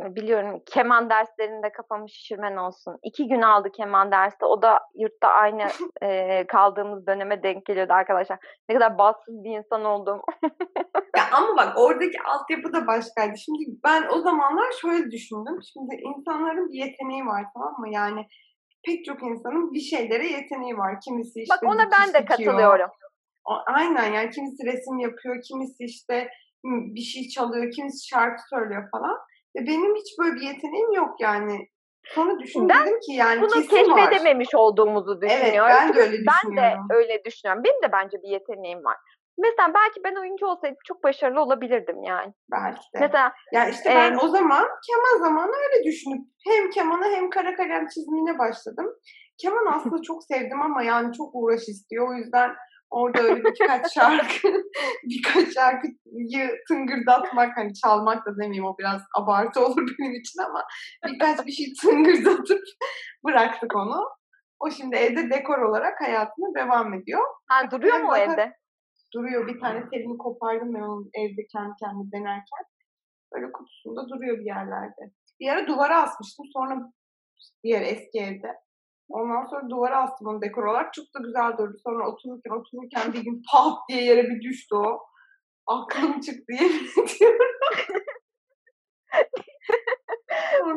Biliyorum 0.00 0.62
keman 0.66 1.10
derslerinde 1.10 1.72
kafamı 1.72 2.10
şişirmen 2.10 2.56
olsun. 2.56 2.98
İki 3.02 3.28
gün 3.28 3.42
aldı 3.42 3.72
keman 3.72 4.10
dersi. 4.10 4.44
O 4.44 4.62
da 4.62 4.80
yurtta 4.94 5.28
aynı 5.28 5.68
e, 6.02 6.46
kaldığımız 6.46 7.06
döneme 7.06 7.42
denk 7.42 7.66
geliyordu 7.66 7.92
arkadaşlar. 7.92 8.38
Ne 8.68 8.74
kadar 8.74 8.98
bahtsız 8.98 9.44
bir 9.44 9.58
insan 9.58 9.84
oldum. 9.84 10.20
Ya 11.16 11.24
ama 11.32 11.56
bak 11.56 11.78
oradaki 11.78 12.18
altyapı 12.22 12.72
da 12.72 12.86
başkaydı. 12.86 13.38
Şimdi 13.38 13.64
ben 13.84 14.08
o 14.12 14.20
zamanlar 14.20 14.72
şöyle 14.80 15.10
düşündüm. 15.10 15.58
Şimdi 15.72 15.94
insanların 15.94 16.72
bir 16.72 16.78
yeteneği 16.78 17.26
var 17.26 17.44
tamam 17.54 17.74
mı? 17.78 17.88
Yani 17.92 18.26
pek 18.86 19.04
çok 19.04 19.22
insanın 19.22 19.72
bir 19.72 19.80
şeylere 19.80 20.26
yeteneği 20.26 20.76
var. 20.76 21.00
Kimisi 21.00 21.40
işte 21.42 21.54
Bak 21.54 21.62
ona 21.72 21.90
ben 21.90 22.08
de 22.08 22.12
dikiyor. 22.22 22.26
katılıyorum. 22.26 22.90
Aynen 23.66 24.12
yani 24.12 24.30
kimisi 24.30 24.66
resim 24.66 24.98
yapıyor, 24.98 25.42
kimisi 25.48 25.84
işte 25.84 26.28
bir 26.64 27.00
şey 27.00 27.28
çalıyor, 27.28 27.72
kimisi 27.72 28.08
şarkı 28.08 28.42
söylüyor 28.48 28.88
falan. 28.90 29.16
Ve 29.56 29.66
benim 29.66 29.94
hiç 29.94 30.18
böyle 30.18 30.34
bir 30.34 30.40
yeteneğim 30.40 30.92
yok 30.92 31.20
yani. 31.20 31.68
Sonra 32.06 32.38
düşündüm 32.38 32.68
Ben 32.68 33.00
ki 33.00 33.12
yani 33.12 33.42
Bunu 33.42 33.50
kesin 33.50 33.90
var. 33.90 34.10
keşfedememiş 34.10 34.54
olduğumuzu 34.54 35.18
Evet 35.22 35.40
düşünüyorum. 35.44 35.76
ben 35.80 35.94
de 35.94 36.00
öyle 36.00 36.12
ben 36.16 36.50
de 36.52 36.56
düşünüyorum. 36.56 36.86
öyle 36.90 37.24
düşünüyorum. 37.24 37.64
Benim 37.64 37.82
de 37.82 37.92
bence 37.92 38.22
bir 38.22 38.28
yeteneğim 38.28 38.84
var. 38.84 38.96
Mesela 39.38 39.74
belki 39.74 40.00
ben 40.04 40.14
oyuncu 40.20 40.46
olsaydım 40.46 40.76
çok 40.84 41.04
başarılı 41.04 41.40
olabilirdim 41.42 42.02
yani. 42.02 42.32
Belki 42.50 42.80
de. 42.94 42.98
Mesela 43.00 43.32
Yani 43.52 43.70
işte 43.70 43.90
ben 43.94 44.12
Ee, 44.12 44.16
o 44.16 44.28
zaman 44.28 44.68
keman 44.86 45.24
zamanı 45.24 45.50
öyle 45.56 45.84
düşünüp 45.84 46.26
hem 46.48 46.70
kemana 46.70 47.06
hem 47.06 47.30
kara 47.30 47.56
kalem 47.56 47.88
çizimine 47.88 48.38
başladım. 48.38 48.86
Keman 49.38 49.66
aslında 49.76 50.02
çok 50.02 50.24
sevdim 50.24 50.62
ama 50.62 50.82
yani 50.82 51.12
çok 51.12 51.30
uğraş 51.34 51.68
istiyor. 51.68 52.08
O 52.08 52.14
yüzden 52.14 52.50
orada 52.90 53.22
öyle 53.22 53.44
birkaç 53.44 53.92
şarkı 53.94 54.48
birkaç 55.04 55.54
şarkıyı 55.54 56.50
tıngırdatmak 56.68 57.56
hani 57.56 57.74
çalmak 57.74 58.26
da 58.26 58.36
demeyeyim 58.36 58.64
o 58.66 58.78
biraz 58.78 59.02
abartı 59.16 59.64
olur 59.66 59.88
benim 59.98 60.14
için 60.14 60.40
ama 60.42 60.64
birkaç 61.06 61.46
bir 61.46 61.52
şey 61.52 61.66
tıngırdatıp 61.82 62.60
bıraktık 63.24 63.76
onu. 63.76 64.08
O 64.60 64.70
şimdi 64.70 64.96
evde 64.96 65.30
dekor 65.30 65.58
olarak 65.58 66.00
hayatına 66.00 66.54
devam 66.54 66.94
ediyor. 66.94 67.20
ha, 67.48 67.70
duruyor 67.70 67.98
mu 67.98 68.08
o 68.12 68.16
evde? 68.16 68.52
Duruyor 69.14 69.46
bir 69.48 69.60
tane 69.60 69.88
telini 69.90 70.18
kopardım 70.18 70.74
ben 70.74 70.80
onun 70.80 71.10
evde 71.14 71.46
kendi 71.52 71.72
kendime 71.80 72.12
denerken. 72.12 72.64
Böyle 73.34 73.52
kutusunda 73.52 74.08
duruyor 74.08 74.38
bir 74.38 74.44
yerlerde. 74.46 75.10
Bir 75.40 75.48
ara 75.48 75.66
duvara 75.66 76.02
asmıştım. 76.02 76.46
Sonra 76.52 76.92
diğer 77.64 77.82
eski 77.82 78.18
evde. 78.18 78.54
Ondan 79.08 79.44
sonra 79.46 79.70
duvara 79.70 80.02
astım 80.02 80.28
onu 80.28 80.42
dekor 80.42 80.64
olarak. 80.64 80.94
Çok 80.94 81.04
da 81.14 81.18
güzel 81.26 81.58
durdu. 81.58 81.76
Sonra 81.84 82.08
otururken 82.08 82.50
otururken 82.50 83.12
bir 83.12 83.24
gün 83.24 83.42
pat 83.52 83.78
diye 83.88 84.04
yere 84.04 84.24
bir 84.24 84.40
düştü 84.42 84.74
o. 84.74 85.00
Aklım 85.66 86.20
çıktı 86.20 86.52
yemin 86.52 86.88
ediyorum. 87.04 87.56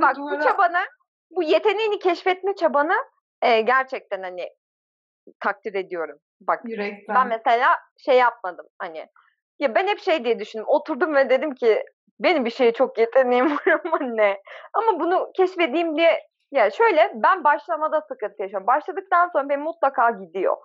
Bak 0.02 0.16
bu 0.18 0.22
duvara- 0.22 0.44
çabanı, 0.44 0.86
bu 1.32 1.44
yeteneğini 1.44 2.00
keşfetme 2.00 2.56
çabanı 2.56 2.94
e, 3.42 3.62
gerçekten 3.62 4.24
hani 4.24 4.50
takdir 5.40 5.74
ediyorum. 5.74 6.18
Bak 6.42 6.62
yürekten. 6.66 7.16
ben 7.16 7.28
mesela 7.28 7.76
şey 7.98 8.18
yapmadım 8.18 8.66
hani 8.80 9.06
ya 9.60 9.76
ben 9.76 9.88
hep 9.88 10.00
şey 10.00 10.26
diye 10.26 10.40
düşündüm. 10.40 10.66
Oturdum 10.68 11.16
ve 11.16 11.30
dedim 11.30 11.56
ki 11.56 11.84
benim 12.20 12.46
bir 12.46 12.50
şeye 12.50 12.74
çok 12.74 12.98
yeteneğim 12.98 13.52
var 13.52 13.82
ama 13.86 14.00
ne? 14.02 14.42
Ama 14.74 15.00
bunu 15.00 15.32
keşfedeyim 15.38 15.98
diye 15.98 16.20
ya 16.52 16.72
şöyle 16.72 17.12
ben 17.16 17.44
başlamada 17.44 18.02
sıkıntı 18.02 18.42
yaşıyorum. 18.42 18.68
Başladıktan 18.68 19.30
sonra 19.34 19.50
benim 19.50 19.62
mutlaka 19.62 20.12
gidiyor. 20.12 20.58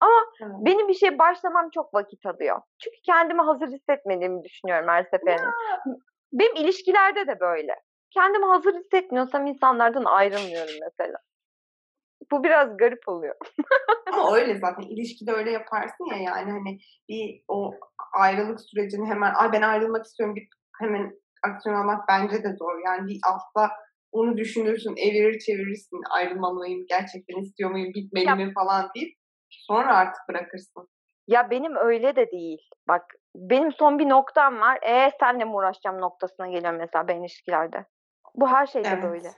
Ama 0.00 0.24
Evet. 0.42 0.52
benim 0.60 0.88
bir 0.88 0.94
şeye 0.94 1.18
başlamam 1.18 1.70
çok 1.74 1.94
vakit 1.94 2.26
alıyor. 2.26 2.60
Çünkü 2.82 2.96
kendimi 3.06 3.42
hazır 3.42 3.68
hissetmediğimi 3.68 4.44
düşünüyorum 4.44 4.88
her 4.88 5.02
seferinde. 5.02 5.50
Benim 6.32 6.54
ilişkilerde 6.54 7.26
de 7.26 7.40
böyle. 7.40 7.74
Kendimi 8.14 8.44
hazır 8.46 8.74
hissetmiyorsam 8.74 9.46
insanlardan 9.46 10.04
ayrılmıyorum 10.04 10.74
mesela. 10.82 11.18
Bu 12.32 12.44
biraz 12.44 12.76
garip 12.76 13.08
oluyor. 13.08 13.34
Ama 14.12 14.36
öyle 14.36 14.58
zaten 14.58 14.82
ilişkide 14.82 15.32
öyle 15.32 15.50
yaparsın 15.50 16.04
ya 16.04 16.16
yani 16.16 16.50
hani 16.50 16.78
bir 17.08 17.42
o 17.48 17.74
ayrılık 18.12 18.60
sürecini 18.60 19.06
hemen 19.08 19.32
ay 19.34 19.52
ben 19.52 19.62
ayrılmak 19.62 20.04
istiyorum 20.04 20.36
bir 20.36 20.48
hemen 20.80 21.12
aksiyon 21.42 21.76
almak 21.76 22.08
bence 22.08 22.42
de 22.44 22.52
zor. 22.58 22.82
Yani 22.86 23.08
bir 23.08 23.20
altta 23.30 23.70
onu 24.12 24.36
düşünürsün, 24.36 24.96
evirir 24.96 25.38
çevirirsin 25.38 26.00
ayrılmalıyım, 26.10 26.86
gerçekten 26.88 27.36
istiyor 27.42 27.70
muyum, 27.70 27.94
bitmeli 27.94 28.26
Ya- 28.26 28.34
mi 28.34 28.52
falan 28.54 28.90
deyip 28.94 29.14
sonra 29.50 29.96
artık 29.96 30.22
bırakırsın. 30.28 30.88
Ya 31.28 31.50
benim 31.50 31.76
öyle 31.76 32.16
de 32.16 32.30
değil. 32.30 32.68
Bak 32.88 33.14
benim 33.34 33.72
son 33.72 33.98
bir 33.98 34.08
noktam 34.08 34.60
var. 34.60 34.78
E 34.82 35.10
senle 35.20 35.44
mi 35.44 35.50
uğraşacağım 35.54 36.00
noktasına 36.00 36.48
geliyorum 36.48 36.78
mesela 36.78 37.08
ben 37.08 37.20
ilişkilerde. 37.20 37.84
Bu 38.34 38.48
her 38.48 38.66
şeyde 38.66 38.88
Evet. 38.88 39.02
böyle. 39.04 39.28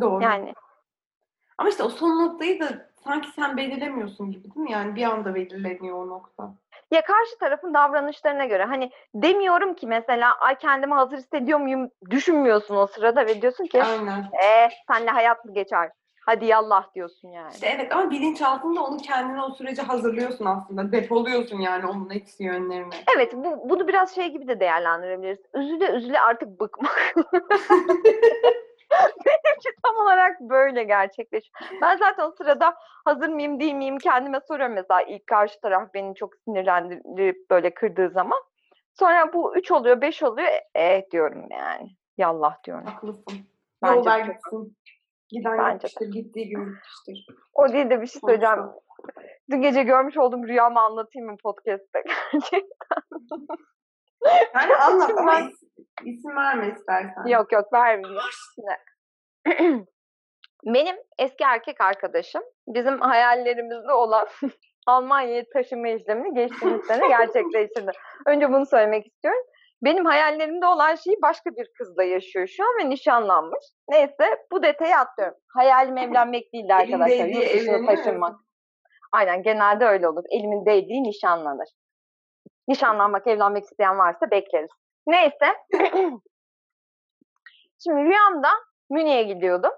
Doğru. 0.00 0.22
Yani 0.22 0.52
Ama 1.58 1.68
işte 1.68 1.82
o 1.82 1.88
son 1.88 2.26
noktayı 2.26 2.60
da 2.60 2.66
sanki 3.04 3.28
sen 3.30 3.56
belirlemiyorsun 3.56 4.30
gibi 4.32 4.44
değil 4.44 4.56
mi? 4.56 4.72
Yani 4.72 4.96
bir 4.96 5.02
anda 5.02 5.34
belirleniyor 5.34 5.96
o 5.96 6.08
nokta. 6.08 6.54
ya 6.90 7.02
karşı 7.02 7.38
tarafın 7.38 7.74
davranışlarına 7.74 8.44
göre 8.44 8.64
hani 8.64 8.90
demiyorum 9.14 9.74
ki 9.74 9.86
mesela 9.86 10.34
ay 10.40 10.58
kendimi 10.58 10.94
hazır 10.94 11.16
hissediyor 11.16 11.58
muyum 11.60 11.90
düşünmüyorsun 12.10 12.76
o 12.76 12.86
sırada 12.86 13.26
ve 13.26 13.42
diyorsun 13.42 13.64
ki 13.66 13.82
Aynen. 13.82 14.20
e 14.20 14.68
senle 14.92 15.10
hayat 15.10 15.44
mı 15.44 15.54
geçer? 15.54 15.90
Hadi 16.26 16.46
yallah 16.46 16.94
diyorsun 16.94 17.28
yani. 17.28 17.50
İşte 17.54 17.66
evet 17.76 17.92
ama 17.96 18.10
bilinçaltında 18.10 18.80
onu 18.84 18.96
kendine 18.96 19.42
o 19.42 19.50
sürece 19.50 19.82
hazırlıyorsun 19.82 20.44
aslında. 20.44 20.92
Depoluyorsun 20.92 21.60
yani 21.60 21.86
onun 21.86 22.10
eksi 22.10 22.44
yönlerini. 22.44 22.94
Evet 23.16 23.32
bu, 23.34 23.70
bunu 23.70 23.88
biraz 23.88 24.14
şey 24.14 24.28
gibi 24.28 24.48
de 24.48 24.60
değerlendirebiliriz. 24.60 25.38
Üzüle 25.54 25.90
üzüle 25.90 26.20
artık 26.20 26.60
bıkmak. 26.60 27.14
Benimki 29.26 29.68
tam 29.84 29.96
olarak 29.96 30.40
böyle 30.40 30.84
gerçekleşiyor. 30.84 31.80
Ben 31.82 31.96
zaten 31.96 32.24
o 32.24 32.30
sırada 32.30 32.74
hazır 33.04 33.28
mıyım 33.28 33.60
değil 33.60 33.74
miyim 33.74 33.98
kendime 33.98 34.40
soruyorum 34.48 34.74
mesela 34.74 35.02
ilk 35.02 35.26
karşı 35.26 35.60
taraf 35.60 35.94
beni 35.94 36.14
çok 36.14 36.34
sinirlendirip 36.36 37.50
böyle 37.50 37.74
kırdığı 37.74 38.10
zaman. 38.10 38.38
Sonra 38.94 39.32
bu 39.32 39.56
üç 39.56 39.70
oluyor 39.70 40.00
beş 40.00 40.22
oluyor 40.22 40.48
e 40.76 41.06
diyorum 41.10 41.46
yani. 41.50 41.88
Yallah 42.18 42.64
diyorum. 42.64 42.86
Haklısın. 42.86 43.38
Bence 43.82 43.96
Yollar 43.96 44.20
gitsin. 44.20 44.76
Giden 45.28 45.58
Bence 45.58 45.72
gitmiştir, 45.74 46.12
gittiği 46.12 46.48
gibi 46.48 46.64
gitmiştir. 46.64 47.26
O 47.54 47.68
değil 47.72 47.90
de 47.90 48.00
bir 48.00 48.06
şey 48.06 48.20
söyleyeceğim. 48.20 48.58
Dün 49.50 49.60
gece 49.60 49.82
görmüş 49.82 50.16
olduğum 50.16 50.48
rüyamı 50.48 50.80
anlatayım 50.80 51.30
mı 51.30 51.36
podcast'te? 51.42 52.02
Yani 54.54 54.74
anlat 54.76 55.10
ama 55.18 55.32
Ben- 55.32 55.42
is- 55.42 55.84
isim 56.04 56.36
verme 56.36 56.68
istersen. 56.68 57.26
Yok 57.26 57.52
yok 57.52 57.72
vermeyeyim. 57.72 58.20
Şimdi, 58.54 59.86
Benim 60.64 60.96
eski 61.18 61.44
erkek 61.44 61.80
arkadaşım 61.80 62.42
bizim 62.68 63.00
hayallerimizde 63.00 63.92
olan 63.92 64.26
Almanya'ya 64.86 65.44
taşıma 65.52 65.88
işlemini 65.88 66.34
geçtiğimiz 66.34 66.86
sene 66.86 67.08
gerçekleştirdi. 67.08 67.90
Önce 68.26 68.52
bunu 68.52 68.66
söylemek 68.66 69.06
istiyorum. 69.06 69.42
benim 69.84 70.04
hayallerimde 70.04 70.66
olan 70.66 70.94
şeyi 70.94 71.16
başka 71.22 71.50
bir 71.50 71.66
kızla 71.78 72.04
yaşıyor 72.04 72.46
şu 72.46 72.64
an 72.64 72.68
ve 72.80 72.90
nişanlanmış. 72.90 73.64
Neyse 73.88 74.44
bu 74.52 74.62
detayı 74.62 74.96
atlıyorum. 74.96 75.36
Hayalim 75.56 75.98
evlenmek 75.98 76.52
değildi 76.52 76.74
arkadaşlar. 76.74 77.26
Yurt 77.26 77.54
dışına 77.54 77.86
taşınmak. 77.86 78.36
Aynen 79.12 79.42
genelde 79.42 79.84
öyle 79.86 80.08
olur. 80.08 80.22
Elimin 80.30 80.66
değdiği 80.66 81.02
nişanlanır. 81.02 81.68
Nişanlanmak, 82.68 83.26
evlenmek 83.26 83.64
isteyen 83.64 83.98
varsa 83.98 84.30
bekleriz. 84.30 84.70
Neyse. 85.06 85.54
Şimdi 87.84 88.00
rüyamda 88.00 88.48
Münih'e 88.90 89.22
gidiyordum. 89.22 89.72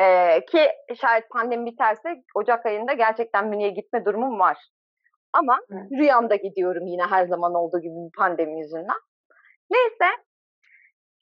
Ee, 0.00 0.44
ki 0.44 0.70
şayet 1.00 1.30
pandemi 1.30 1.66
biterse 1.66 2.22
Ocak 2.34 2.66
ayında 2.66 2.92
gerçekten 2.92 3.46
Münih'e 3.48 3.70
gitme 3.70 4.04
durumum 4.04 4.38
var. 4.38 4.58
Ama 5.32 5.58
evet. 5.70 5.92
rüyamda 5.92 6.36
gidiyorum 6.36 6.86
yine 6.86 7.02
her 7.02 7.26
zaman 7.26 7.54
olduğu 7.54 7.78
gibi 7.78 8.10
pandemi 8.18 8.60
yüzünden. 8.60 9.00
Neyse 9.70 10.06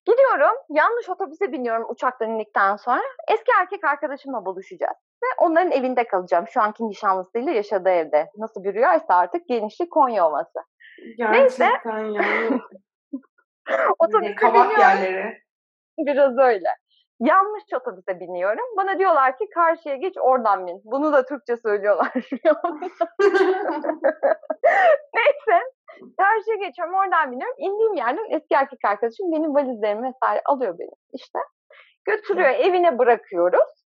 gidiyorum 0.05 0.57
yanlış 0.71 1.09
otobüse 1.09 1.53
biniyorum 1.53 1.91
uçaktan 1.91 2.31
indikten 2.31 2.77
sonra 2.77 3.03
eski 3.33 3.53
erkek 3.61 3.85
arkadaşımla 3.85 4.45
buluşacağız. 4.45 4.97
Ve 5.25 5.45
onların 5.45 5.73
evinde 5.73 6.07
kalacağım. 6.07 6.49
Şu 6.49 6.61
anki 6.61 6.89
nişanlısıyla 6.89 7.53
yaşadığı 7.53 7.91
evde. 7.91 8.31
Nasıl 8.37 8.65
bir 8.65 8.75
rüyaysa 8.75 9.15
artık 9.15 9.49
genişlik 9.49 9.91
Konya 9.91 10.29
Ovası. 10.29 10.59
Gerçekten 11.17 11.33
Neyse. 11.43 11.69
yani. 11.85 12.61
otobüse 13.99 14.35
Kabak 14.35 14.55
biniyorum. 14.55 14.81
yerleri. 14.81 15.39
Biraz 15.99 16.39
öyle. 16.39 16.69
Yanlış 17.21 17.63
otobüse 17.75 18.21
biniyorum. 18.21 18.65
Bana 18.77 18.99
diyorlar 18.99 19.39
ki 19.39 19.49
karşıya 19.55 19.97
geç 19.97 20.15
oradan 20.21 20.67
bin. 20.67 20.81
Bunu 20.85 21.13
da 21.13 21.27
Türkçe 21.27 21.57
söylüyorlar. 21.57 22.13
Neyse. 25.15 25.61
Karşıya 26.19 26.57
geçiyorum 26.61 26.95
oradan 26.95 27.33
biniyorum. 27.33 27.55
İndiğim 27.59 27.95
yerden 27.95 28.27
eski 28.31 28.55
erkek 28.55 28.79
arkadaşım 28.85 29.33
benim 29.33 29.55
valizlerimi 29.55 30.09
vesaire 30.09 30.43
alıyor 30.45 30.79
benim 30.79 30.95
işte. 31.13 31.39
Götürüyor 32.05 32.49
evine 32.49 32.99
bırakıyoruz. 32.99 33.84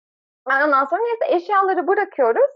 Ondan 0.45 0.85
sonra 0.85 1.01
neyse 1.01 1.35
eşyaları 1.35 1.87
bırakıyoruz. 1.87 2.51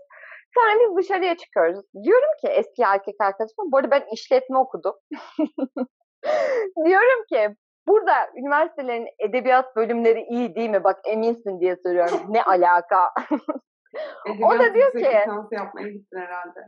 Sonra 0.53 0.79
biz 0.79 0.97
dışarıya 0.97 1.37
çıkıyoruz. 1.37 1.85
Diyorum 2.03 2.29
ki 2.41 2.47
eski 2.47 2.81
erkek 2.83 3.15
arkadaşıma, 3.19 3.71
bu 3.71 3.77
arada 3.77 3.91
ben 3.91 4.03
işletme 4.13 4.57
okudum. 4.57 4.95
Diyorum 6.85 7.25
ki 7.29 7.55
burada 7.87 8.13
üniversitelerin 8.35 9.07
edebiyat 9.19 9.75
bölümleri 9.75 10.21
iyi 10.21 10.55
değil 10.55 10.69
mi? 10.69 10.83
Bak 10.83 10.99
eminsin 11.05 11.59
diye 11.59 11.75
soruyorum. 11.75 12.19
ne 12.29 12.43
alaka? 12.45 13.13
o 14.43 14.59
da 14.59 14.73
diyor 14.73 14.91
ki 14.91 15.11
yapmaya 15.51 15.87
gittin 15.87 16.17
herhalde. 16.17 16.59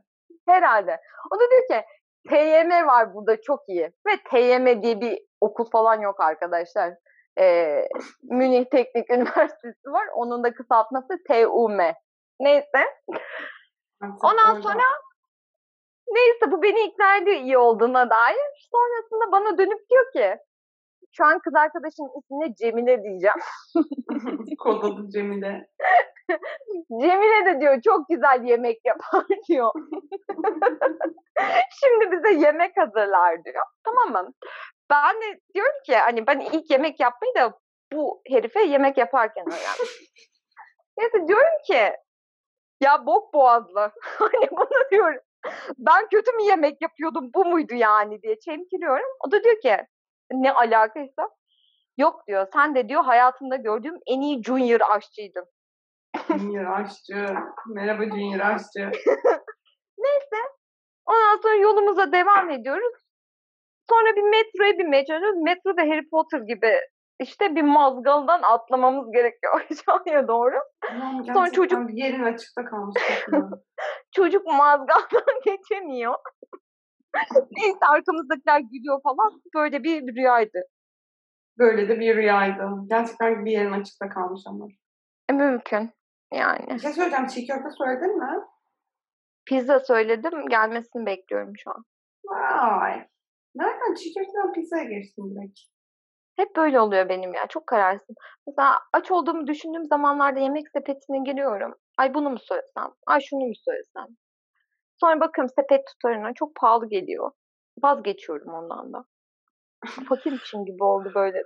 Herhalde. 0.47 0.97
O 1.35 1.39
da 1.39 1.43
diyor 1.51 1.67
ki 1.67 1.85
TYM 2.29 2.87
var 2.87 3.13
burada 3.13 3.41
çok 3.41 3.59
iyi. 3.69 3.91
Ve 4.07 4.17
TYM 4.29 4.81
diye 4.81 5.01
bir 5.01 5.19
okul 5.41 5.69
falan 5.71 6.01
yok 6.01 6.19
arkadaşlar. 6.19 6.93
Ee, 7.39 7.87
Münih 8.23 8.65
Teknik 8.65 9.09
Üniversitesi 9.11 9.91
var. 9.91 10.07
Onun 10.15 10.43
da 10.43 10.53
kısaltması 10.53 11.23
TUM. 11.27 11.77
Neyse. 12.39 12.85
Ondan 14.01 14.61
sonra 14.61 14.83
neyse 16.07 16.51
bu 16.51 16.61
beni 16.61 16.79
ikna 16.79 17.17
ediyor 17.17 17.37
iyi 17.37 17.57
olduğuna 17.57 18.09
dair. 18.09 18.67
Sonrasında 18.71 19.31
bana 19.31 19.57
dönüp 19.57 19.89
diyor 19.89 20.11
ki 20.13 20.37
şu 21.11 21.25
an 21.25 21.39
kız 21.39 21.55
arkadaşın 21.55 22.09
ismini 22.19 22.55
Cemile 22.55 23.03
diyeceğim. 23.03 23.39
Kod 24.59 24.83
adı 24.83 25.09
Cemile. 25.09 25.67
Cemile 27.01 27.45
de 27.45 27.61
diyor 27.61 27.81
çok 27.81 28.09
güzel 28.09 28.43
yemek 28.43 28.79
yapar 28.85 29.25
diyor. 29.49 29.71
Şimdi 31.79 32.11
bize 32.11 32.33
yemek 32.33 32.77
hazırlar 32.77 33.43
diyor. 33.45 33.65
Tamam 33.83 34.11
mı? 34.11 34.33
Ben 34.91 35.21
de 35.21 35.39
diyorum 35.53 35.81
ki 35.85 35.95
hani 35.95 36.27
ben 36.27 36.39
ilk 36.39 36.71
yemek 36.71 36.99
yapmayı 36.99 37.35
da 37.35 37.59
bu 37.93 38.21
herife 38.27 38.63
yemek 38.63 38.97
yaparken 38.97 39.45
öğrendim. 39.47 39.85
Neyse 40.97 41.27
diyorum 41.27 41.63
ki 41.67 41.95
ya 42.81 43.05
bok 43.05 43.33
boğazlı. 43.33 43.91
hani 44.19 44.51
bunu 44.51 44.89
diyorum. 44.91 45.21
Ben 45.77 46.07
kötü 46.09 46.31
mü 46.31 46.43
yemek 46.43 46.81
yapıyordum 46.81 47.31
bu 47.33 47.45
muydu 47.45 47.73
yani 47.73 48.21
diye 48.21 48.39
çemkiriyorum. 48.39 49.07
O 49.27 49.31
da 49.31 49.43
diyor 49.43 49.61
ki 49.61 49.77
ne 50.31 50.51
alakaysa. 50.51 51.29
Yok 51.97 52.27
diyor 52.27 52.47
sen 52.53 52.75
de 52.75 52.89
diyor 52.89 53.03
hayatımda 53.03 53.55
gördüğüm 53.55 53.99
en 54.07 54.21
iyi 54.21 54.43
junior 54.43 54.79
aşçıydın. 54.89 55.45
Junior 56.29 56.79
aşçı. 56.79 57.27
Merhaba 57.67 58.03
Junior 58.03 58.39
aşçı. 58.39 58.79
Neyse. 59.97 60.37
Ondan 61.05 61.41
sonra 61.41 61.55
yolumuza 61.55 62.11
devam 62.11 62.49
ediyoruz. 62.49 63.10
Sonra 63.91 64.15
bir 64.15 64.23
metroya 64.23 64.77
binmeye 64.77 65.05
çalışıyoruz. 65.05 65.41
Metro 65.41 65.77
da 65.77 65.81
Harry 65.81 66.09
Potter 66.09 66.39
gibi 66.39 66.75
işte 67.19 67.55
bir 67.55 67.61
mazgaldan 67.61 68.41
atlamamız 68.41 69.11
gerekiyor 69.11 69.65
aşağıya 69.71 70.27
doğru. 70.27 70.55
Tamam, 70.81 71.25
Sonra 71.25 71.51
çocuk 71.51 71.87
bir 71.87 71.93
yerin 71.93 72.23
açıkta 72.23 72.65
kalmış. 72.65 73.01
çocuk 74.11 74.45
mazgaldan 74.45 75.41
geçemiyor. 75.45 76.15
Neyse 77.51 77.85
arkamızdakiler 77.89 78.59
gülüyor 78.59 79.01
falan. 79.03 79.41
Böyle 79.55 79.83
bir 79.83 80.15
rüyaydı. 80.15 80.61
Böyle 81.57 81.89
de 81.89 81.99
bir 81.99 82.15
rüyaydı. 82.15 82.69
Gerçekten 82.89 83.45
bir 83.45 83.51
yerin 83.51 83.71
açıkta 83.71 84.09
kalmış 84.09 84.41
ama. 84.47 84.67
E, 85.29 85.33
mümkün. 85.33 85.91
Yani. 86.33 86.67
Bir 86.69 86.79
şey 86.79 86.93
söyleyeceğim. 86.93 87.27
Çiğ 87.27 87.47
köfte 87.47 87.69
söyledin 87.77 88.17
mi? 88.17 88.39
Pizza 89.45 89.79
söyledim. 89.79 90.49
Gelmesini 90.49 91.05
bekliyorum 91.05 91.53
şu 91.57 91.71
an. 91.71 91.85
Vay. 92.25 93.07
Nereden 93.55 93.93
köfteden 93.93 94.53
pizzaya 94.53 94.83
geçtin 94.83 95.35
direkt? 95.35 95.59
Hep 96.35 96.55
böyle 96.55 96.79
oluyor 96.79 97.09
benim 97.09 97.33
ya. 97.33 97.47
Çok 97.47 97.67
kararsın. 97.67 98.15
Mesela 98.47 98.79
aç 98.93 99.11
olduğumu 99.11 99.47
düşündüğüm 99.47 99.85
zamanlarda 99.85 100.39
yemek 100.39 100.69
sepetine 100.69 101.19
giriyorum. 101.23 101.75
Ay 101.97 102.13
bunu 102.13 102.29
mu 102.29 102.39
söylesem? 102.39 102.91
Ay 103.07 103.21
şunu 103.21 103.45
mu 103.45 103.53
söylesem? 103.55 104.07
Sonra 104.99 105.19
bakıyorum 105.19 105.53
sepet 105.55 105.87
tutarına 105.87 106.33
çok 106.33 106.55
pahalı 106.55 106.89
geliyor. 106.89 107.31
Vazgeçiyorum 107.83 108.53
ondan 108.53 108.93
da. 108.93 109.05
Fakirmişim 110.09 110.65
gibi 110.65 110.83
oldu 110.83 111.11
böyle. 111.15 111.43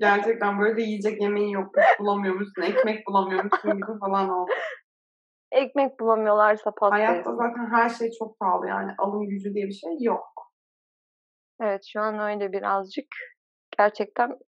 Gerçekten 0.00 0.60
böyle 0.60 0.76
de 0.76 0.82
yiyecek 0.82 1.22
yemeğin 1.22 1.48
yokmuş, 1.48 1.84
bulamıyormuşsun, 1.98 2.62
ekmek 2.62 3.06
bulamıyormuşsun 3.06 3.72
gibi 3.72 3.98
falan 4.00 4.28
oldu. 4.28 4.50
Ekmek 5.52 6.00
bulamıyorlarsa 6.00 6.70
pastayı. 6.70 7.06
Hayatta 7.06 7.36
zaten 7.36 7.70
her 7.70 7.88
şey 7.88 8.10
çok 8.18 8.38
pahalı 8.38 8.68
yani. 8.68 8.92
Alım 8.98 9.28
gücü 9.28 9.54
diye 9.54 9.66
bir 9.66 9.72
şey 9.72 9.96
yok. 10.00 10.45
Evet 11.60 11.84
şu 11.92 12.00
an 12.00 12.18
öyle 12.18 12.52
birazcık. 12.52 13.06
Gerçekten 13.78 14.38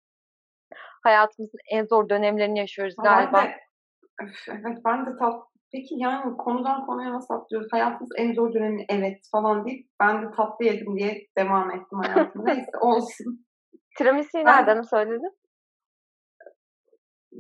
hayatımızın 1.04 1.58
en 1.70 1.84
zor 1.84 2.08
dönemlerini 2.08 2.58
yaşıyoruz 2.58 2.94
galiba. 3.02 3.32
Ben 3.32 3.46
de, 3.46 3.56
evet 4.48 4.78
ben 4.84 5.06
de 5.06 5.16
tat, 5.18 5.42
peki 5.72 5.94
yani 5.98 6.36
konudan 6.36 6.86
konuya 6.86 7.12
nasıl 7.12 7.34
atlıyoruz? 7.34 7.68
Hayatımız 7.72 8.10
en 8.16 8.34
zor 8.34 8.54
dönemi 8.54 8.84
evet 8.88 9.18
falan 9.32 9.66
deyip 9.66 9.86
ben 10.00 10.22
de 10.22 10.30
tatlı 10.36 10.64
yedim 10.64 10.98
diye 10.98 11.26
devam 11.38 11.70
ettim 11.70 11.98
hayatım. 12.04 12.42
Neyse 12.46 12.78
olsun. 12.80 13.46
Tiramisu'yu 13.98 14.44
nereden 14.44 14.82
söyledin? 14.82 15.38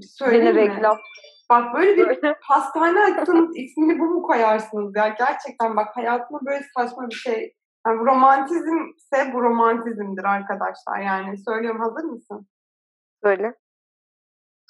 Söyleyeyim 0.02 0.54
mi? 0.54 0.60
reklam. 0.60 0.98
Bak 1.50 1.74
böyle 1.74 1.96
bir 1.96 2.34
pastane 2.48 3.00
açsanız 3.00 3.50
ismini 3.56 3.98
bu 3.98 4.04
mu 4.04 4.22
koyarsınız 4.22 4.96
ya? 4.96 5.08
Gerçekten 5.08 5.76
bak 5.76 5.96
hayatımda 5.96 6.40
böyle 6.46 6.64
saçma 6.76 7.08
bir 7.08 7.14
şey. 7.14 7.57
Yani 7.88 8.06
romantizmse 8.06 9.32
bu 9.32 9.42
romantizmdir 9.42 10.24
arkadaşlar. 10.24 11.00
Yani 11.00 11.38
söylüyorum 11.38 11.80
hazır 11.80 12.04
mısın? 12.04 12.46
Söyle. 13.22 13.54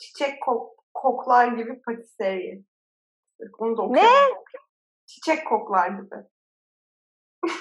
Çiçek 0.01 0.43
kok 0.43 0.85
koklar 0.95 1.47
gibi 1.47 1.83
patisserie. 1.83 2.63
Bunu 3.59 3.77
da 3.77 3.87
Ne? 3.87 4.09
Çiçek 5.07 5.47
koklar 5.47 5.89
gibi. 5.89 6.15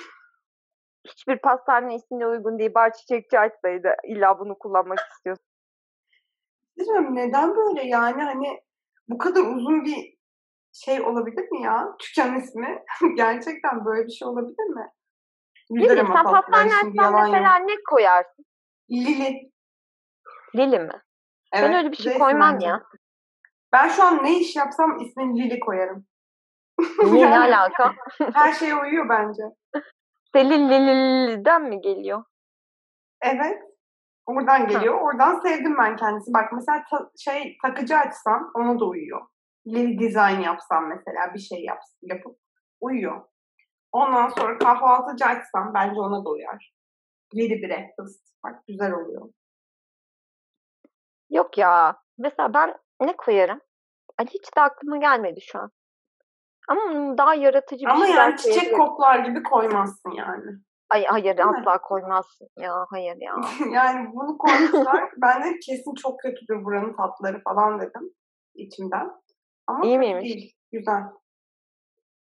Hiçbir 1.08 1.40
pastane 1.40 1.96
ismine 1.96 2.28
uygun 2.28 2.60
değil. 2.60 2.74
Bar 2.74 2.94
çiçekçi 2.94 3.40
açsaydı 3.40 3.96
illa 4.04 4.40
bunu 4.40 4.60
kullanmak 4.60 5.00
istiyorsun. 5.00 5.46
Bilmiyorum 6.78 7.16
neden 7.16 7.56
böyle 7.56 7.88
yani 7.88 8.24
hani 8.24 8.62
bu 9.08 9.18
kadar 9.18 9.42
uzun 9.42 9.86
bir 9.86 10.18
şey 10.74 11.02
olabilir 11.02 11.52
mi 11.52 11.62
ya? 11.62 11.96
Tüken 12.00 12.36
ismi. 12.36 12.84
Gerçekten 13.16 13.86
böyle 13.86 14.06
bir 14.08 14.12
şey 14.12 14.28
olabilir 14.28 14.64
mi? 14.64 14.92
Ne 15.70 15.84
bileyim 15.84 16.08
sen 16.08 16.24
pastane 16.24 16.74
açsan 16.76 17.14
mesela 17.14 17.60
yok. 17.60 17.70
ne 17.70 17.76
koyarsın? 17.90 18.46
Lili. 18.92 19.52
Lili 20.56 20.80
mi? 20.80 21.02
Ben 21.54 21.74
öyle 21.74 21.92
bir 21.92 21.98
şey 21.98 22.18
koymam 22.18 22.60
ya. 22.60 22.84
Ben 23.74 23.88
şu 23.90 24.04
an 24.04 24.24
ne 24.24 24.40
iş 24.40 24.56
yapsam 24.56 25.00
ismini 25.00 25.44
Lili 25.44 25.60
koyarım. 25.60 26.06
Niye 27.04 27.32
ne 27.32 27.40
alaka? 27.56 27.94
Her 28.34 28.54
şeye 28.54 28.76
uyuyor 28.76 29.10
bence. 29.10 29.44
Selin 30.34 30.70
Lili'den 30.70 31.64
mi 31.64 31.82
geliyor? 31.82 32.24
Evet. 33.22 33.64
Oradan 34.26 34.68
geliyor. 34.68 35.02
Oradan 35.02 35.40
sevdim 35.40 35.78
ben 35.78 35.96
kendisini. 35.96 36.34
Bak 36.34 36.54
mesela 36.54 36.84
ta- 36.90 37.12
şey 37.18 37.58
takıcı 37.62 37.98
açsam 37.98 38.52
ona 38.56 38.80
da 38.80 38.86
uyuyor. 38.86 39.22
Lili 39.68 40.00
design 40.00 40.42
yapsam 40.42 40.88
mesela 40.88 41.34
bir 41.34 41.40
şey 41.40 41.64
yap, 41.64 41.80
yapıp 42.02 42.38
uyuyor. 42.82 43.22
Ondan 43.98 44.28
sonra 44.30 44.58
kahvaltıcı 44.58 45.26
açsam 45.26 45.74
bence 45.74 46.00
ona 46.00 46.26
da 46.26 46.30
uyar. 46.30 46.74
Yedi 47.34 47.68
breakfast. 47.68 48.28
Bak 48.44 48.68
güzel 48.68 48.94
oluyor. 48.94 49.30
Yok 51.30 51.58
ya. 51.58 51.98
Mesela 52.18 52.54
ben 52.54 52.76
ne 53.02 53.16
koyarım? 53.16 53.60
Hani 54.18 54.30
hiç 54.30 54.56
de 54.58 54.62
aklıma 54.62 54.98
gelmedi 54.98 55.42
şu 55.42 55.60
an. 55.60 55.72
Ama 56.70 57.18
daha 57.18 57.36
yaratıcı 57.36 57.86
bir 57.86 57.92
Ama 57.92 58.06
şeyler 58.06 58.22
yani 58.22 58.38
çiçek 58.38 58.54
koyabilirim. 58.54 58.78
koklar 58.80 59.20
gibi 59.20 59.44
koymazsın 59.44 60.12
yani. 60.12 60.52
Ay 60.90 61.06
hayır 61.06 61.38
Değil 61.38 61.50
mi? 61.50 61.56
asla 61.60 61.82
koymazsın 61.82 62.48
ya. 62.58 62.86
Hayır 62.90 63.18
ya. 63.20 63.36
yani 63.72 64.10
bunu 64.14 64.38
koymuşlar. 64.38 65.10
ben 65.18 65.44
de 65.44 65.60
kesin 65.60 65.94
çok 65.96 66.20
kötüdür 66.20 66.66
buranın 66.66 66.96
tatları 66.96 67.42
falan 67.44 67.80
dedim 67.82 68.14
içimden. 68.56 69.12
Ama 69.68 69.86
İyi 69.86 70.00
miymiş? 70.00 70.24
değil. 70.24 70.54
Güzel. 70.72 71.04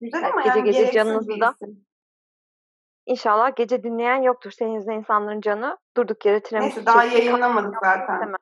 Güzel 0.02 0.28
ama 0.28 0.42
gece 0.42 0.60
yani 0.60 0.72
gece 0.72 0.92
canınızı 0.92 1.40
da-. 1.40 1.56
İnşallah 3.06 3.56
gece 3.56 3.84
dinleyen 3.84 4.22
yoktur. 4.22 4.52
Senin 4.52 4.74
yüzünden 4.74 4.98
insanların 4.98 5.42
canı 5.42 5.78
durduk 5.98 6.26
yere 6.26 6.44
tiramisu 6.44 6.76
Neyse 6.76 6.86
daha 6.86 7.04
yayınlamadık 7.04 7.76
zaten. 7.84 8.36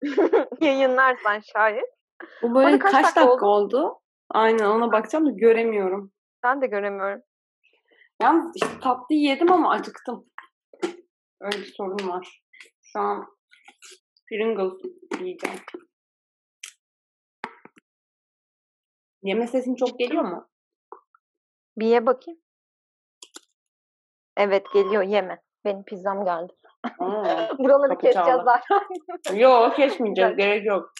Yayınlarsan 0.60 1.40
şayet. 1.52 1.84
Bu 2.42 2.54
böyle 2.54 2.78
kaç, 2.78 2.92
kaç 2.92 3.04
dakika, 3.04 3.26
dakika 3.26 3.46
oldu? 3.46 3.98
Aynen 4.30 4.64
ona 4.64 4.92
bakacağım 4.92 5.26
da 5.26 5.30
göremiyorum. 5.30 6.12
Ben 6.44 6.60
de 6.60 6.66
göremiyorum. 6.66 7.22
Yalnız 8.22 8.52
işte 8.54 8.80
tatlı 8.82 9.14
yedim 9.14 9.52
ama 9.52 9.70
acıktım. 9.70 10.26
Öyle 11.40 11.56
bir 11.56 11.74
sorun 11.76 12.08
var. 12.08 12.42
Şu 12.82 12.98
an 13.00 13.26
Pringles 14.28 14.72
yiyeceğim. 15.20 15.58
Yeme 19.22 19.46
sesin 19.46 19.74
çok 19.74 19.98
geliyor 19.98 20.22
mu? 20.22 20.48
Bir 21.76 21.86
ye 21.86 22.06
bakayım. 22.06 22.40
Evet 24.36 24.66
geliyor 24.74 25.02
yeme. 25.02 25.42
Benim 25.64 25.84
pizzam 25.84 26.24
geldi. 26.24 26.52
Aa, 26.98 27.48
Buraları 27.58 27.98
keseceğiz 27.98 28.40
zaten. 28.44 28.80
Yok 29.34 29.76
kesmeyeceğiz. 29.76 30.36
Gerek 30.36 30.66
yok. 30.66 30.92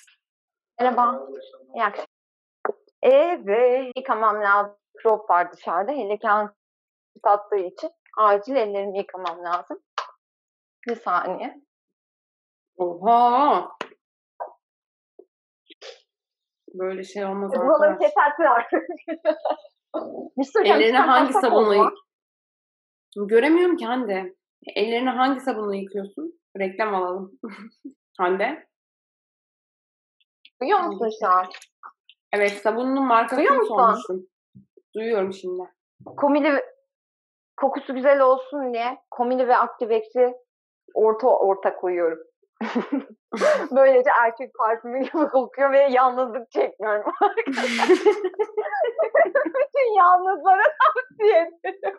Merhaba. 0.81 1.27
İyi 1.75 1.85
akşamlar. 1.85 2.07
Evet. 3.03 3.93
Yıkamam 3.97 4.43
lazım. 4.43 4.77
Krop 4.99 5.31
var 5.31 5.53
dışarıda. 5.53 5.93
Hele 5.93 6.19
ki 6.19 6.27
Hans 6.29 6.51
tattığı 7.23 7.57
için. 7.57 7.91
Acil 8.19 8.57
ellerimi 8.57 8.99
yıkamam 8.99 9.45
lazım. 9.45 9.83
Bir 10.89 10.97
saniye. 10.97 11.63
Oha. 12.77 13.73
Böyle 16.75 17.05
şey 17.05 17.25
olmaz 17.25 17.53
Buraları 17.53 17.91
arkadaş. 17.91 17.99
kesersin 17.99 18.43
artık. 18.43 18.83
Bir 20.37 20.71
Ellerine 20.71 20.99
hangi 20.99 21.33
sabunla 21.33 21.75
yık? 21.75 21.93
Göremiyorum 23.17 23.77
ki 23.77 23.87
Hande. 23.87 24.35
Ellerini 24.77 25.11
hangi 25.11 25.41
sabunla 25.41 25.77
yıkıyorsun? 25.77 26.41
Reklam 26.59 26.95
alalım. 26.95 27.33
Hande. 28.19 28.67
Duyuyor 30.61 30.81
musun 30.81 31.11
şu 31.21 31.27
an? 31.29 31.47
Evet 32.33 32.53
sabunun 32.53 33.07
markasını 33.07 33.39
Duyuyor 33.39 33.57
musun? 33.57 33.75
sormuştum. 33.77 34.27
Duyuyorum 34.95 35.33
şimdi. 35.33 35.63
Komili 36.17 36.63
kokusu 37.57 37.95
güzel 37.95 38.21
olsun 38.21 38.73
diye 38.75 38.99
komili 39.11 39.49
ve 39.49 39.57
aktivex'i 39.57 40.35
orta 40.95 41.29
orta 41.29 41.77
koyuyorum. 41.77 42.19
Böylece 43.71 44.11
erkek 44.23 44.55
parfümü 44.55 45.01
gibi 45.01 45.29
kokuyor 45.29 45.73
ve 45.73 45.89
yalnızlık 45.91 46.51
çekmiyorum. 46.51 47.13
Bütün 49.55 49.97
yalnızlara 49.99 50.63
tavsiye 50.63 51.51
ederim. 51.65 51.99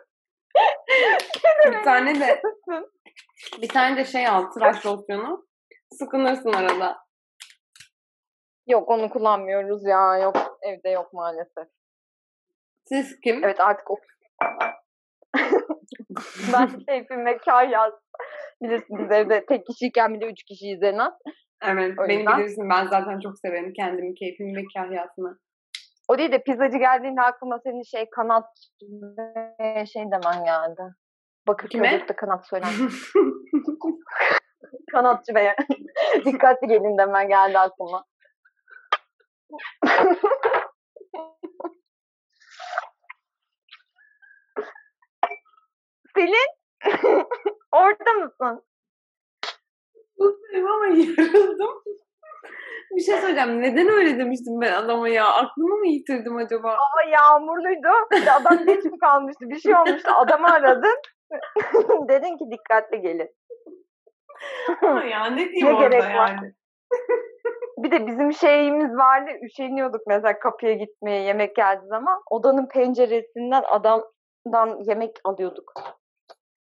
bir 1.66 1.82
tane 1.84 2.20
de 2.20 2.42
bir 3.62 3.68
tane 3.68 3.96
de 3.96 4.04
şey 4.04 4.28
al 4.28 4.42
tıraş 4.42 4.86
losyonu. 4.86 5.46
Sıkınırsın 5.98 6.52
arada. 6.52 7.04
Yok 8.66 8.88
onu 8.88 9.10
kullanmıyoruz 9.10 9.84
ya. 9.86 10.16
Yok 10.16 10.58
evde 10.62 10.88
yok 10.88 11.12
maalesef. 11.12 11.68
Siz 12.88 13.20
kim? 13.20 13.44
Evet 13.44 13.60
artık 13.60 13.90
o. 13.90 13.96
ben 16.52 16.78
keyfim 16.88 17.26
ve 17.26 17.38
kahyas. 17.38 17.92
Bilirsiniz 18.62 19.10
evde 19.10 19.46
tek 19.46 19.66
kişiyken 19.66 20.14
bir 20.14 20.20
de 20.20 20.26
üç 20.26 20.42
kişiyiz 20.42 20.82
en 20.82 20.98
az. 20.98 21.12
Evet. 21.62 21.98
O 21.98 22.02
Beni 22.08 22.18
yüzden- 22.18 22.38
bilirsin. 22.38 22.70
Ben 22.70 22.86
zaten 22.86 23.20
çok 23.20 23.38
severim 23.38 23.72
kendimi, 23.76 24.14
keyfimi 24.14 24.56
ve 24.56 24.62
kahyasını. 24.76 25.38
O 26.08 26.18
değil 26.18 26.32
de 26.32 26.42
pizzacı 26.42 26.78
geldiğinde 26.78 27.20
aklıma 27.22 27.58
senin 27.64 27.82
şey 27.82 28.10
kanat 28.10 28.46
şey 29.92 30.02
demen 30.02 30.44
geldi. 30.44 30.82
Bakırköy'de 31.48 32.06
kanat 32.16 32.48
söylen. 32.48 32.68
Kanatçı 34.92 35.34
beye. 35.34 35.56
Dikkatli 36.24 36.68
gelin 36.68 36.98
demen 36.98 37.28
geldi 37.28 37.58
aklıma. 37.58 38.04
Selin 46.16 46.48
orada 47.72 48.12
mısın? 48.12 48.62
Mutluyum 50.18 50.66
ama 50.70 50.86
yarıldım. 50.86 51.82
bir 52.96 53.00
şey 53.00 53.16
söyleyeceğim. 53.16 53.62
Neden 53.62 53.88
öyle 53.88 54.18
demiştim 54.18 54.60
ben 54.60 54.72
adama 54.72 55.08
ya? 55.08 55.26
Aklımı 55.32 55.76
mı 55.76 55.86
yitirdim 55.86 56.36
acaba? 56.36 56.68
Hava 56.70 57.10
yağmurluydu. 57.10 57.88
Bir 58.12 58.26
de 58.26 58.32
adam 58.32 58.66
geç 58.66 58.84
mi 58.84 58.98
kalmıştı? 58.98 59.50
Bir 59.50 59.58
şey 59.58 59.74
olmuştu. 59.76 60.10
Adamı 60.16 60.46
aradın. 60.46 60.96
Dedin 62.08 62.36
ki 62.36 62.44
dikkatli 62.50 63.00
gelin. 63.00 63.30
Ama 64.82 65.04
ya 65.04 65.26
ne 65.26 65.36
diyeyim 65.48 65.66
Ne 65.66 65.74
orada 65.74 65.88
gerek 65.88 66.02
var? 66.02 66.28
yani? 66.28 66.52
Bir 67.78 67.90
de 67.90 68.06
bizim 68.06 68.32
şeyimiz 68.32 68.96
vardı. 68.96 69.30
Üşeniyorduk 69.42 70.00
mesela 70.06 70.38
kapıya 70.38 70.72
gitmeye 70.72 71.22
yemek 71.22 71.56
geldiği 71.56 71.86
zaman. 71.86 72.22
Odanın 72.30 72.68
penceresinden 72.68 73.62
adamdan 73.66 74.84
yemek 74.88 75.16
alıyorduk. 75.24 75.72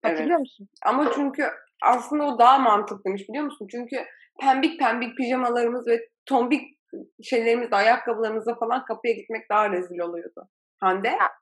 Evet. 0.07 0.19
Hatırlıyor 0.19 0.39
musun? 0.39 0.69
Ama 0.87 1.13
çünkü 1.15 1.51
aslında 1.83 2.25
o 2.25 2.39
daha 2.39 2.59
mantıklıymış 2.59 3.29
biliyor 3.29 3.45
musun? 3.45 3.67
Çünkü 3.71 3.97
pembik 4.41 4.81
pembik 4.81 5.17
pijamalarımız 5.17 5.87
ve 5.87 6.09
tombik 6.27 6.77
şeylerimizle, 7.23 7.77
ayakkabılarımızla 7.77 8.55
falan 8.55 8.85
kapıya 8.85 9.15
gitmek 9.15 9.51
daha 9.51 9.71
rezil 9.71 9.99
oluyordu. 9.99 10.49
Hande? 10.81 11.09
Ya. 11.09 11.33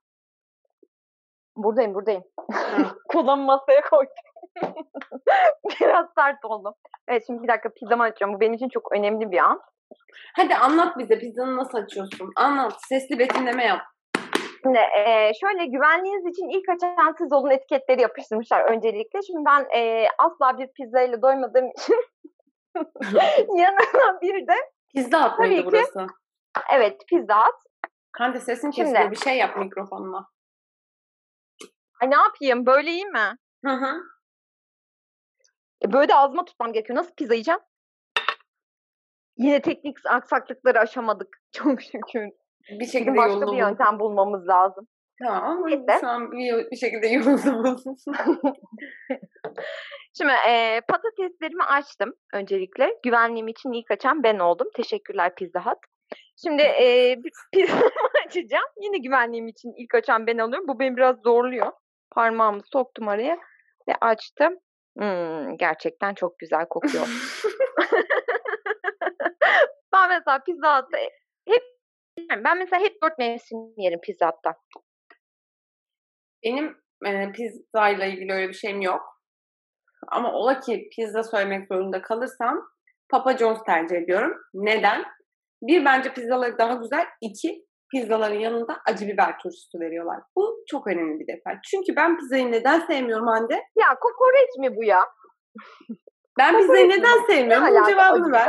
Buradayım 1.57 1.95
buradayım. 1.95 2.25
Kolamı 3.09 3.45
masaya 3.45 3.81
koydum. 3.81 4.15
Biraz 5.81 6.07
sert 6.15 6.45
oldum. 6.45 6.75
Evet 7.09 7.25
şimdi 7.27 7.43
bir 7.43 7.49
dakika 7.49 7.69
pizzamı 7.69 8.03
açıyorum. 8.03 8.37
Bu 8.37 8.41
benim 8.41 8.55
için 8.55 8.69
çok 8.69 8.93
önemli 8.93 9.31
bir 9.31 9.39
an. 9.39 9.61
Hadi 10.37 10.55
anlat 10.55 10.99
bize 10.99 11.19
pizzanı 11.19 11.57
nasıl 11.57 11.79
açıyorsun? 11.79 12.33
Anlat. 12.37 12.73
Sesli 12.89 13.19
betimleme 13.19 13.65
yap. 13.65 13.81
Şimdi 14.65 14.79
eee, 14.79 15.33
şöyle 15.41 15.67
güvenliğiniz 15.67 16.27
için 16.27 16.49
ilk 16.49 16.69
açan 16.69 17.15
siz 17.19 17.33
olun 17.33 17.51
etiketleri 17.51 18.01
yapıştırmışlar 18.01 18.61
öncelikle. 18.73 19.23
Şimdi 19.23 19.45
ben 19.47 19.67
eee, 19.75 20.09
asla 20.19 20.59
bir 20.59 20.67
pizza 20.73 21.01
ile 21.03 21.23
doymadığım 21.23 21.71
için 21.71 21.97
yanına 23.57 24.21
bir 24.23 24.47
de 24.47 24.55
Pizza 24.95 25.37
Tabii 25.37 25.49
mıydı 25.49 25.61
ki. 25.63 25.67
burası? 25.67 26.07
evet 26.73 27.01
pizza 27.09 27.47
Hut. 27.47 27.55
Hande 28.17 28.41
sesin 28.41 28.71
Şimdi. 28.71 28.89
kesiliyor. 28.89 29.11
Bir 29.11 29.17
şey 29.17 29.37
yap 29.39 29.57
mikrofonuna. 29.57 30.29
Ay 32.03 32.11
ne 32.11 32.15
yapayım 32.17 32.67
böyle 32.67 32.91
iyi 32.91 33.07
mi? 33.07 33.37
Hı 33.65 33.71
hı. 33.73 34.01
E, 35.85 35.93
böyle 35.93 36.09
de 36.09 36.15
ağzıma 36.15 36.45
tutmam 36.45 36.73
gerekiyor. 36.73 36.99
Nasıl 36.99 37.15
pizza 37.15 37.35
yiyeceğim? 37.35 37.61
Yine 39.37 39.63
teknik 39.63 39.97
aksaklıkları 40.07 40.79
aşamadık. 40.81 41.43
Çok 41.53 41.83
şükür. 41.83 42.31
Bir 42.71 42.87
şekilde 42.87 43.17
başka 43.17 43.33
yolunu 43.33 43.53
bir 43.53 43.59
yöntem 43.59 44.01
bulmamız 44.01 44.49
lazım. 44.49 44.89
Tamam 45.23 45.45
ama 45.45 45.69
Neyse. 45.69 46.07
an 46.07 46.33
bir, 46.33 46.71
bir 46.71 46.77
şekilde 46.77 47.09
yolunu 47.15 47.65
bul. 47.65 47.79
Şimdi 50.19 50.33
e, 50.49 50.81
patateslerimi 50.89 51.65
açtım 51.65 52.13
öncelikle. 52.33 52.99
Güvenliğim 53.03 53.49
için 53.49 53.73
ilk 53.73 53.91
açan 53.91 54.23
ben 54.23 54.39
oldum. 54.39 54.69
Teşekkürler 54.77 55.35
Pizza 55.35 55.67
Hut. 55.67 55.79
Şimdi 56.43 56.63
e, 56.63 57.17
pizzamı 57.53 57.91
açacağım. 58.27 58.69
Yine 58.81 58.99
güvenliğim 58.99 59.49
için 59.49 59.73
ilk 59.77 59.95
açan 59.95 60.27
ben 60.27 60.39
oluyorum. 60.39 60.69
Bu 60.69 60.79
beni 60.79 60.97
biraz 60.97 61.17
zorluyor. 61.25 61.73
Parmağımı 62.11 62.61
soktum 62.73 63.09
araya 63.09 63.39
ve 63.89 63.95
açtım. 64.01 64.59
Hmm, 64.99 65.57
gerçekten 65.57 66.15
çok 66.15 66.39
güzel 66.39 66.67
kokuyor. 66.69 67.07
ben 69.93 70.09
mesela 70.09 70.39
Pizza 70.47 70.79
Hut'ta 70.79 70.99
hep 72.31 72.45
ben 72.45 72.59
mesela 72.59 72.83
hep 72.83 73.03
dört 73.03 73.19
mevsim 73.19 73.59
yerim 73.77 74.01
Pizza 74.01 74.29
Hut'ta. 74.29 74.55
Benim 76.45 76.77
e, 77.07 77.33
pizza 77.33 77.89
ile 77.89 78.11
ilgili 78.11 78.33
öyle 78.33 78.49
bir 78.49 78.55
şeyim 78.55 78.81
yok. 78.81 79.01
Ama 80.09 80.33
ola 80.33 80.61
ki 80.61 80.89
pizza 80.97 81.23
söylemek 81.23 81.69
zorunda 81.69 82.03
kalırsam 82.03 82.69
Papa 83.09 83.37
John's 83.37 83.65
tercih 83.67 83.97
ediyorum. 83.97 84.37
Neden? 84.55 85.05
Bir 85.63 85.85
bence 85.85 86.13
pizzaları 86.13 86.59
daha 86.59 86.75
güzel. 86.75 87.07
İki 87.21 87.65
pizzaların 87.93 88.39
yanında 88.39 88.81
acı 88.87 89.07
biber 89.07 89.39
turşusu 89.39 89.81
veriyorlar. 89.81 90.21
Bu 90.37 90.65
çok 90.71 90.87
önemli 90.87 91.21
bir 91.21 91.27
detay. 91.27 91.55
Çünkü 91.71 91.97
ben 91.97 92.17
pizzayı 92.19 92.53
neden 92.53 92.81
sevmiyorum 92.81 93.27
Hande? 93.27 93.55
Ya 93.55 93.99
kokoreç 94.01 94.49
mi 94.59 94.77
bu 94.77 94.85
ya? 94.85 95.05
Ben 96.39 96.59
pizzayı 96.59 96.89
neden 96.89 97.23
Ne 97.23 97.27
sevmiyorum? 97.27 97.67
Bunun 97.69 97.89
cevabını 97.89 98.33
ver. 98.33 98.49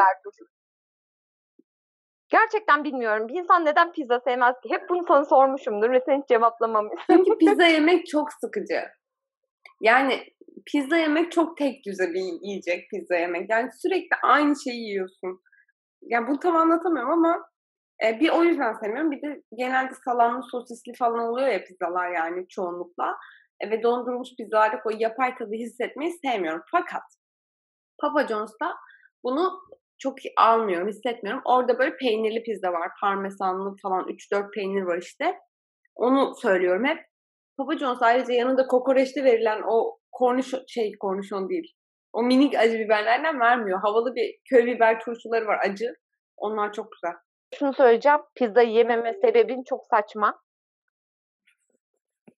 Gerçekten 2.29 2.83
bilmiyorum. 2.83 3.27
Bir 3.27 3.39
insan 3.39 3.65
neden 3.65 3.91
pizza 3.91 4.19
sevmez 4.19 4.55
ki? 4.63 4.69
Hep 4.69 4.89
bunu 4.89 5.03
sana 5.07 5.25
sormuşumdur 5.25 5.91
ve 5.91 6.01
sen 6.05 6.21
hiç 6.21 6.27
cevaplamamışsın. 6.27 7.23
Çünkü 7.23 7.37
pizza 7.37 7.63
yemek 7.63 8.07
çok 8.07 8.33
sıkıcı. 8.33 8.81
Yani 9.81 10.23
pizza 10.65 10.97
yemek 10.97 11.31
çok 11.31 11.57
tek 11.57 11.85
düze 11.85 12.13
bir 12.13 12.41
yiyecek 12.41 12.89
pizza 12.89 13.15
yemek. 13.15 13.49
Yani 13.49 13.69
sürekli 13.81 14.15
aynı 14.23 14.55
şeyi 14.63 14.89
yiyorsun. 14.89 15.41
Yani 16.01 16.27
bunu 16.27 16.39
tam 16.39 16.55
anlatamıyorum 16.55 17.11
ama 17.11 17.49
e, 18.03 18.19
bir 18.19 18.29
o 18.29 18.43
yüzden 18.43 18.73
sevmiyorum. 18.73 19.11
Bir 19.11 19.21
de 19.21 19.41
genelde 19.57 19.93
salamlı, 20.05 20.43
sosisli 20.51 20.93
falan 20.99 21.19
oluyor 21.19 21.47
ya 21.47 21.63
pizzalar 21.63 22.11
yani 22.11 22.47
çoğunlukla. 22.47 23.17
E, 23.59 23.71
ve 23.71 23.83
dondurulmuş 23.83 24.29
pizzalardaki 24.37 24.81
o 24.85 24.91
yapay 24.99 25.35
tadı 25.35 25.53
hissetmeyi 25.53 26.11
sevmiyorum. 26.11 26.61
Fakat 26.71 27.03
Papa 28.01 28.27
John's'ta 28.27 28.75
bunu 29.23 29.59
çok 30.05 30.17
almıyorum, 30.37 30.87
hissetmiyorum. 30.87 31.41
Orada 31.45 31.79
böyle 31.79 31.97
peynirli 31.97 32.43
pizza 32.43 32.73
var. 32.73 32.91
Parmesanlı 33.01 33.75
falan 33.81 34.07
3-4 34.07 34.51
peynir 34.51 34.81
var 34.81 34.97
işte. 34.97 35.39
Onu 35.95 36.35
söylüyorum 36.35 36.85
hep. 36.85 36.97
Papa 37.57 37.77
John's 37.77 38.01
ayrıca 38.01 38.33
yanında 38.33 38.67
kokoreçte 38.67 39.23
verilen 39.23 39.61
o 39.67 39.99
kornişon, 40.11 40.63
şey 40.67 40.91
kornişon 40.99 41.49
değil. 41.49 41.73
O 42.13 42.23
minik 42.23 42.55
acı 42.55 42.79
biberlerden 42.79 43.39
vermiyor. 43.39 43.79
Havalı 43.79 44.15
bir 44.15 44.35
köy 44.49 44.65
biber 44.65 44.99
turşuları 44.99 45.47
var 45.47 45.59
acı. 45.69 45.93
Onlar 46.37 46.73
çok 46.73 46.91
güzel. 46.91 47.13
Şunu 47.55 47.73
söyleyeceğim. 47.73 48.19
Pizza 48.35 48.61
yememe 48.61 49.13
sebebin 49.13 49.63
çok 49.69 49.85
saçma. 49.85 50.39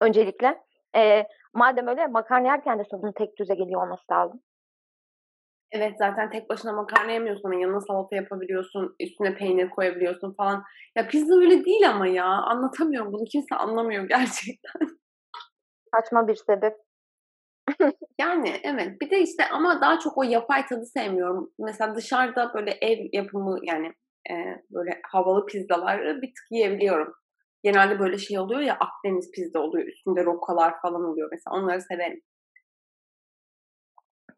Öncelikle. 0.00 0.62
Ee, 0.96 1.24
madem 1.54 1.86
öyle 1.86 2.06
makarna 2.06 2.46
yerken 2.46 2.78
de 2.78 2.82
tadın 2.90 3.12
tek 3.12 3.38
düze 3.38 3.54
geliyor 3.54 3.82
olması 3.82 4.12
lazım. 4.12 4.40
Evet 5.72 5.94
zaten 5.98 6.30
tek 6.30 6.50
başına 6.50 6.72
makarna 6.72 7.12
yemiyorsun. 7.12 7.52
Yanına 7.52 7.80
salata 7.80 8.16
yapabiliyorsun. 8.16 8.96
Üstüne 9.00 9.34
peynir 9.34 9.70
koyabiliyorsun 9.70 10.34
falan. 10.34 10.64
Ya 10.96 11.08
pizza 11.08 11.34
öyle 11.34 11.64
değil 11.64 11.90
ama 11.90 12.06
ya. 12.06 12.24
Anlatamıyorum 12.26 13.12
bunu. 13.12 13.24
Kimse 13.24 13.54
anlamıyor 13.54 14.04
gerçekten. 14.08 14.88
Saçma 15.94 16.28
bir 16.28 16.34
sebep. 16.34 16.74
Yani 18.18 18.60
evet. 18.62 19.00
Bir 19.00 19.10
de 19.10 19.20
işte 19.20 19.44
ama 19.52 19.80
daha 19.80 19.98
çok 19.98 20.18
o 20.18 20.22
yapay 20.22 20.66
tadı 20.66 20.86
sevmiyorum. 20.86 21.50
Mesela 21.58 21.94
dışarıda 21.94 22.54
böyle 22.54 22.70
ev 22.70 22.98
yapımı 23.12 23.58
yani 23.62 23.86
e, 24.30 24.34
böyle 24.70 25.00
havalı 25.12 25.46
pizzaları 25.46 26.22
bir 26.22 26.28
tık 26.28 26.46
yiyebiliyorum. 26.50 27.14
Genelde 27.62 27.98
böyle 27.98 28.18
şey 28.18 28.38
oluyor 28.38 28.60
ya 28.60 28.76
Akdeniz 28.80 29.30
pizza 29.30 29.60
oluyor. 29.60 29.86
Üstünde 29.88 30.24
rokalar 30.24 30.80
falan 30.82 31.04
oluyor 31.04 31.28
mesela. 31.32 31.56
Onları 31.56 31.82
severim. 31.82 32.20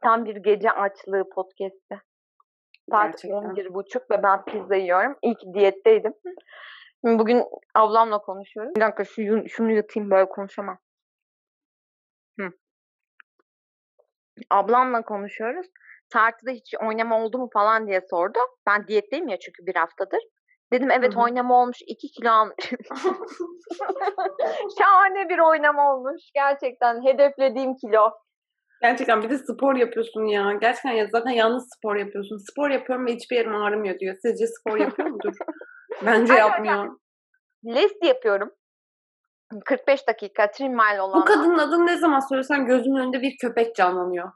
Tam 0.03 0.25
bir 0.25 0.37
gece 0.37 0.71
açlığı 0.71 1.31
podcast'i. 1.35 2.01
Saat 2.91 3.13
Gerçekten. 3.13 3.39
11.30 3.39 4.11
ve 4.11 4.23
ben 4.23 4.45
pizza 4.45 4.77
yiyorum. 4.77 5.15
Ki 5.15 5.55
diyetteydim. 5.55 6.15
Şimdi 7.05 7.19
Bugün 7.19 7.45
ablamla 7.75 8.19
konuşuyoruz. 8.19 8.77
Bir 8.77 8.81
dakika 8.81 9.05
şu, 9.05 9.49
şunu 9.49 9.73
yutayım 9.73 10.11
böyle 10.11 10.29
konuşamam. 10.29 10.79
Hı. 12.41 12.51
Ablamla 14.51 15.03
konuşuyoruz. 15.03 15.67
Tartıda 16.11 16.51
hiç 16.51 16.75
oynama 16.81 17.25
oldu 17.25 17.39
mu 17.39 17.49
falan 17.53 17.87
diye 17.87 18.01
sordu. 18.11 18.39
Ben 18.67 18.87
diyetteyim 18.87 19.29
ya 19.29 19.39
çünkü 19.39 19.67
bir 19.67 19.75
haftadır. 19.75 20.21
Dedim 20.73 20.91
evet 20.91 21.15
Hı 21.15 21.19
hı. 21.19 21.23
oynama 21.23 21.63
olmuş. 21.63 21.79
2 21.87 22.09
kilo 22.09 22.31
almış. 22.31 22.57
Şahane 24.79 25.29
bir 25.29 25.39
oynama 25.39 25.95
olmuş. 25.95 26.23
Gerçekten 26.35 27.05
hedeflediğim 27.05 27.77
kilo. 27.77 28.11
Gerçekten 28.83 29.23
bir 29.23 29.31
de 29.31 29.39
spor 29.39 29.77
yapıyorsun 29.77 30.25
ya. 30.25 30.53
Gerçekten 30.61 30.93
ya 30.93 31.07
zaten 31.13 31.31
yalnız 31.31 31.69
spor 31.77 31.97
yapıyorsun. 31.97 32.37
Spor 32.53 32.71
yapıyorum 32.71 33.07
ve 33.07 33.15
hiçbir 33.15 33.37
yerim 33.37 33.55
ağrımıyor 33.55 33.99
diyor. 33.99 34.17
Sizce 34.23 34.47
spor 34.47 34.79
yapıyor 34.79 35.09
mudur? 35.09 35.33
Bence 36.07 36.33
Hayır, 36.33 36.45
yapmıyor. 36.45 36.99
List 37.65 38.05
yapıyorum. 38.05 38.51
45 39.65 40.09
dakika 40.09 40.51
trim 40.51 40.73
mile 40.73 41.01
olan 41.01 41.21
Bu 41.21 41.25
kadının 41.25 41.59
adını 41.59 41.87
ne 41.87 41.97
zaman 41.97 42.29
söylesen 42.29 42.67
gözümün 42.67 43.01
önünde 43.01 43.23
bir 43.23 43.37
köpek 43.41 43.77
canlanıyor. 43.77 44.33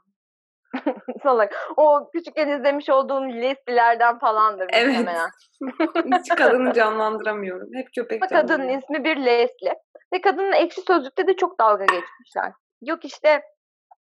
salak. 1.23 1.53
O 1.77 2.09
küçükken 2.13 2.47
izlemiş 2.47 2.89
olduğum 2.89 3.27
listilerden 3.27 4.19
falandır 4.19 4.67
Evet. 4.73 4.87
muhtemelen. 4.87 5.29
Hiç 6.19 6.29
kadını 6.35 6.73
canlandıramıyorum. 6.73 7.69
Hep 7.75 7.87
köpek 7.95 8.21
Bu 8.21 8.27
kadının 8.27 8.69
ismi 8.69 9.03
bir 9.03 9.17
Leslie. 9.17 9.75
Ve 10.13 10.21
kadının 10.21 10.51
ekşi 10.51 10.81
sözlükte 10.81 11.27
de 11.27 11.35
çok 11.35 11.59
dalga 11.59 11.85
geçmişler. 11.85 12.51
Yok 12.81 13.05
işte 13.05 13.41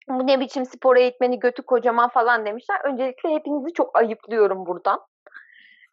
bu 0.08 0.26
ne 0.26 0.40
biçim 0.40 0.66
spor 0.66 0.96
eğitmeni 0.96 1.38
götü 1.38 1.62
kocaman 1.62 2.08
falan 2.08 2.46
demişler. 2.46 2.80
Öncelikle 2.84 3.28
hepinizi 3.28 3.72
çok 3.74 3.98
ayıplıyorum 3.98 4.66
buradan. 4.66 5.00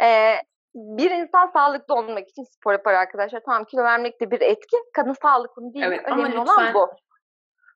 Ee, 0.01 0.35
bir 0.75 1.11
insan 1.11 1.47
sağlıklı 1.47 1.95
olmak 1.95 2.29
için 2.29 2.43
spor 2.43 2.71
yapar 2.71 2.93
arkadaşlar. 2.93 3.41
Tamam 3.45 3.65
kilo 3.65 3.83
vermek 3.83 4.21
de 4.21 4.31
bir 4.31 4.41
etki. 4.41 4.77
Kadın 4.93 5.15
sağlıklı 5.21 5.61
mı 5.61 5.73
değil 5.73 5.85
mi? 5.85 5.95
Evet, 5.95 6.11
ama 6.11 6.23
Önemli 6.23 6.39
olan 6.39 6.73
bu. 6.73 6.89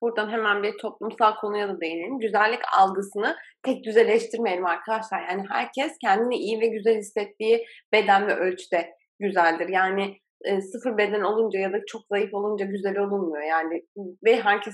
Buradan 0.02 0.30
hemen 0.30 0.64
bir 0.64 0.78
toplumsal 0.78 1.36
konuya 1.36 1.70
da 1.70 1.82
değinelim. 1.82 2.20
Güzellik 2.20 2.62
algısını 2.80 3.36
tek 3.64 3.84
düzeleştirmeyelim 3.84 4.66
arkadaşlar. 4.66 5.20
Yani 5.30 5.46
herkes 5.50 5.98
kendini 6.02 6.36
iyi 6.36 6.62
ve 6.62 6.68
güzel 6.68 6.98
hissettiği 6.98 7.66
beden 7.92 8.28
ve 8.28 8.36
ölçüde 8.36 8.96
güzeldir. 9.20 9.68
Yani 9.70 10.18
e, 10.46 10.62
sıfır 10.62 10.98
beden 10.98 11.22
olunca 11.22 11.60
ya 11.60 11.74
da 11.74 11.78
çok 11.88 12.02
zayıf 12.12 12.34
olunca 12.34 12.66
güzel 12.66 12.98
olunmuyor. 12.98 13.44
Yani 13.44 13.82
ve 14.26 14.42
herkes 14.42 14.74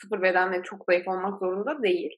sıfır 0.00 0.22
beden 0.22 0.52
ve 0.52 0.62
çok 0.62 0.84
zayıf 0.88 1.08
olmak 1.08 1.38
zorunda 1.38 1.82
değil. 1.82 2.10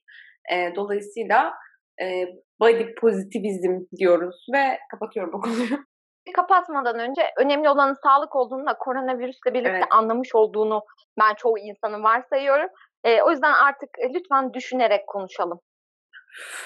E, 0.53 0.75
dolayısıyla 0.75 1.53
e, 2.01 2.25
body 2.59 2.95
pozitivizm 2.95 3.79
diyoruz 3.97 4.45
ve 4.53 4.79
kapatıyorum 4.91 5.33
bu 5.33 5.41
konuyu. 5.41 5.67
kapatmadan 6.35 6.99
önce 6.99 7.21
önemli 7.37 7.69
olanın 7.69 7.95
sağlık 8.03 8.35
olduğunu 8.35 8.65
da 8.65 8.77
koronavirüsle 8.77 9.53
birlikte 9.53 9.71
Evet. 9.71 9.87
anlamış 9.89 10.35
olduğunu 10.35 10.81
ben 11.19 11.33
çoğu 11.33 11.57
insanın 11.57 12.03
varsayıyorum. 12.03 12.67
Ee, 13.03 13.21
o 13.21 13.31
yüzden 13.31 13.53
artık 13.53 13.89
e, 13.99 14.13
lütfen 14.13 14.53
düşünerek 14.53 15.07
konuşalım. 15.07 15.59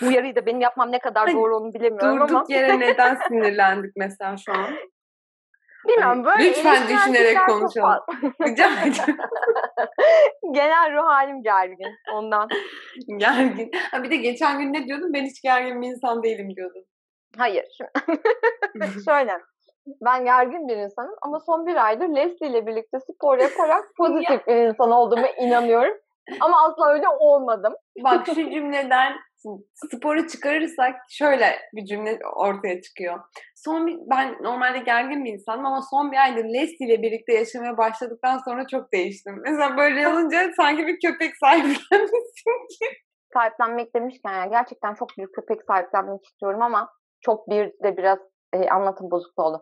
Bu 0.01 0.07
uyarıyı 0.07 0.35
da 0.35 0.45
benim 0.45 0.61
yapmam 0.61 0.91
ne 0.91 0.99
kadar 0.99 1.33
doğru 1.33 1.57
onu 1.57 1.73
bilemiyorum 1.73 2.21
ama 2.21 2.29
Durduk 2.29 2.49
yere 2.49 2.79
neden 2.79 3.15
sinirlendik 3.27 3.91
mesela 3.95 4.37
şu 4.37 4.53
an? 4.53 4.75
bilmiyorum 5.87 6.25
böyle 6.25 6.49
Lütfen 6.49 6.87
düşünerek 6.87 7.37
konuşalım. 7.47 7.99
Rica 8.41 8.65
ederim. 8.65 9.17
Genel 10.53 10.93
ruh 10.93 11.05
halim 11.05 11.43
gergin 11.43 11.95
ondan. 12.13 12.49
Gergin. 13.17 13.71
Ha 13.91 14.03
bir 14.03 14.11
de 14.11 14.15
geçen 14.15 14.59
gün 14.59 14.73
ne 14.73 14.85
diyordun? 14.85 15.13
Ben 15.13 15.25
hiç 15.25 15.41
gergin 15.41 15.81
bir 15.81 15.87
insan 15.87 16.23
değilim 16.23 16.55
diyordun. 16.55 16.85
Hayır. 17.37 17.65
Şöyle. 19.05 19.31
Ben 20.05 20.25
gergin 20.25 20.67
bir 20.67 20.77
insanım 20.77 21.15
ama 21.21 21.39
son 21.39 21.65
bir 21.65 21.85
aydır 21.85 22.09
Leslie 22.09 22.49
ile 22.49 22.67
birlikte 22.67 22.97
spor 22.99 23.37
yaparak 23.37 23.85
pozitif 23.97 24.47
bir 24.47 24.55
insan 24.55 24.91
olduğuma 24.91 25.27
inanıyorum. 25.27 25.97
Ama 26.39 26.65
asla 26.65 26.89
öyle 26.89 27.07
olmadım. 27.19 27.73
Bak 28.03 28.25
şu 28.25 28.51
cümleden 28.51 29.13
sporu 29.93 30.27
çıkarırsak 30.27 30.95
şöyle 31.09 31.45
bir 31.73 31.85
cümle 31.85 32.19
ortaya 32.35 32.81
çıkıyor. 32.81 33.19
Son 33.55 33.87
bir, 33.87 33.97
ben 34.09 34.43
normalde 34.43 34.79
gergin 34.79 35.25
bir 35.25 35.33
insanım 35.33 35.65
ama 35.65 35.81
son 35.91 36.11
bir 36.11 36.17
aydır 36.17 36.45
Leslie 36.45 36.87
ile 36.87 37.01
birlikte 37.01 37.33
yaşamaya 37.33 37.77
başladıktan 37.77 38.37
sonra 38.37 38.67
çok 38.67 38.93
değiştim. 38.93 39.41
Mesela 39.45 39.77
böyle 39.77 40.07
olunca 40.07 40.51
sanki 40.57 40.87
bir 40.87 40.99
köpek 41.09 41.37
sahiplenmişsin 41.37 42.67
ki. 42.79 42.85
sahiplenmek 43.33 43.95
demişken 43.95 44.33
yani 44.33 44.49
gerçekten 44.51 44.93
çok 44.93 45.09
büyük 45.17 45.35
köpek 45.35 45.59
sahiplenmek 45.67 46.25
istiyorum 46.25 46.61
ama 46.61 46.89
çok 47.21 47.49
bir 47.49 47.65
de 47.83 47.97
biraz 47.97 48.19
e, 48.53 48.69
anlatım 48.69 49.11
bozukluğu 49.11 49.43
oldu. 49.43 49.61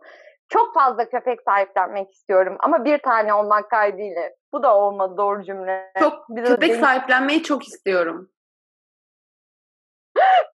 Çok 0.50 0.74
fazla 0.74 1.10
köpek 1.10 1.40
sahiplenmek 1.42 2.12
istiyorum 2.12 2.58
ama 2.60 2.86
bir 2.86 2.98
tane 2.98 3.34
olmak 3.34 3.70
kaydıyla. 3.70 4.22
Bu 4.54 4.64
da 4.64 4.78
olmadı 4.78 5.14
doğru 5.18 5.44
cümle. 5.44 5.92
Çok 6.00 6.14
Bir 6.30 6.44
de 6.44 6.48
köpek 6.48 6.70
benim- 6.70 6.82
sahiplenmeyi 6.82 7.44
çok 7.44 7.64
istiyorum. 7.68 8.30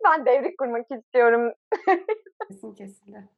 Ben 0.05 0.25
devrik 0.25 0.57
kurmak 0.57 0.91
istiyorum. 0.91 1.53
Kesin 2.47 2.73
kesildi. 2.75 3.29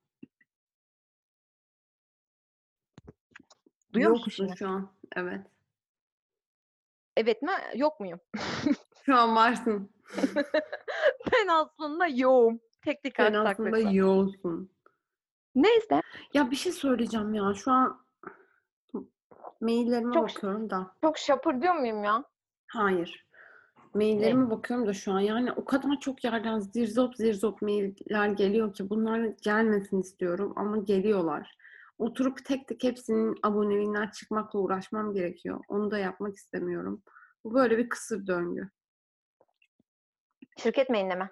Duyuyor 3.93 4.11
musun 4.11 4.23
Yoksun 4.25 4.45
şimdi? 4.45 4.57
şu 4.57 4.69
an. 4.69 4.91
Evet. 5.15 5.41
Evet 7.17 7.41
mi? 7.41 7.51
Yok 7.75 7.99
muyum? 7.99 8.19
Şu 9.05 9.15
an 9.15 9.35
varsın. 9.35 9.91
ben 11.33 11.47
aslında 11.47 12.07
yoğum. 12.07 12.59
Teknik 12.85 13.15
Sen 13.15 13.33
aslında 13.33 13.79
yoğunsun. 13.79 14.71
Neyse. 15.55 16.01
Ya 16.33 16.51
bir 16.51 16.55
şey 16.55 16.71
söyleyeceğim 16.71 17.33
ya. 17.33 17.53
Şu 17.53 17.71
an 17.71 18.05
maillerime 19.61 20.13
Çok- 20.13 20.29
bakıyorum 20.29 20.69
da. 20.69 20.95
Çok 21.01 21.17
şapır 21.17 21.61
diyor 21.61 21.75
muyum 21.75 22.03
ya? 22.03 22.23
Hayır. 22.67 23.26
Maillerime 23.93 24.49
bakıyorum 24.49 24.87
da 24.87 24.93
şu 24.93 25.11
an. 25.11 25.19
Yani 25.19 25.51
o 25.51 25.65
kadar 25.65 25.99
çok 25.99 26.23
yerden 26.23 26.59
zirzop 26.59 27.15
zirzop 27.15 27.61
mailler 27.61 28.27
geliyor 28.29 28.73
ki 28.73 28.89
bunlar 28.89 29.19
gelmesin 29.41 30.01
istiyorum 30.01 30.53
ama 30.55 30.77
geliyorlar. 30.77 31.57
oturup 31.97 32.45
tek 32.45 32.67
tek 32.67 32.83
hepsinin 32.83 33.35
aboneliğinden 33.43 34.07
çıkmakla 34.07 34.59
uğraşmam 34.59 35.13
gerekiyor. 35.13 35.63
Onu 35.67 35.91
da 35.91 35.97
yapmak 35.97 36.35
istemiyorum. 36.35 37.03
Bu 37.43 37.53
böyle 37.53 37.77
bir 37.77 37.89
kısır 37.89 38.27
döngü. 38.27 38.69
Şirket 40.57 40.89
mailinde 40.89 41.15
mi? 41.15 41.29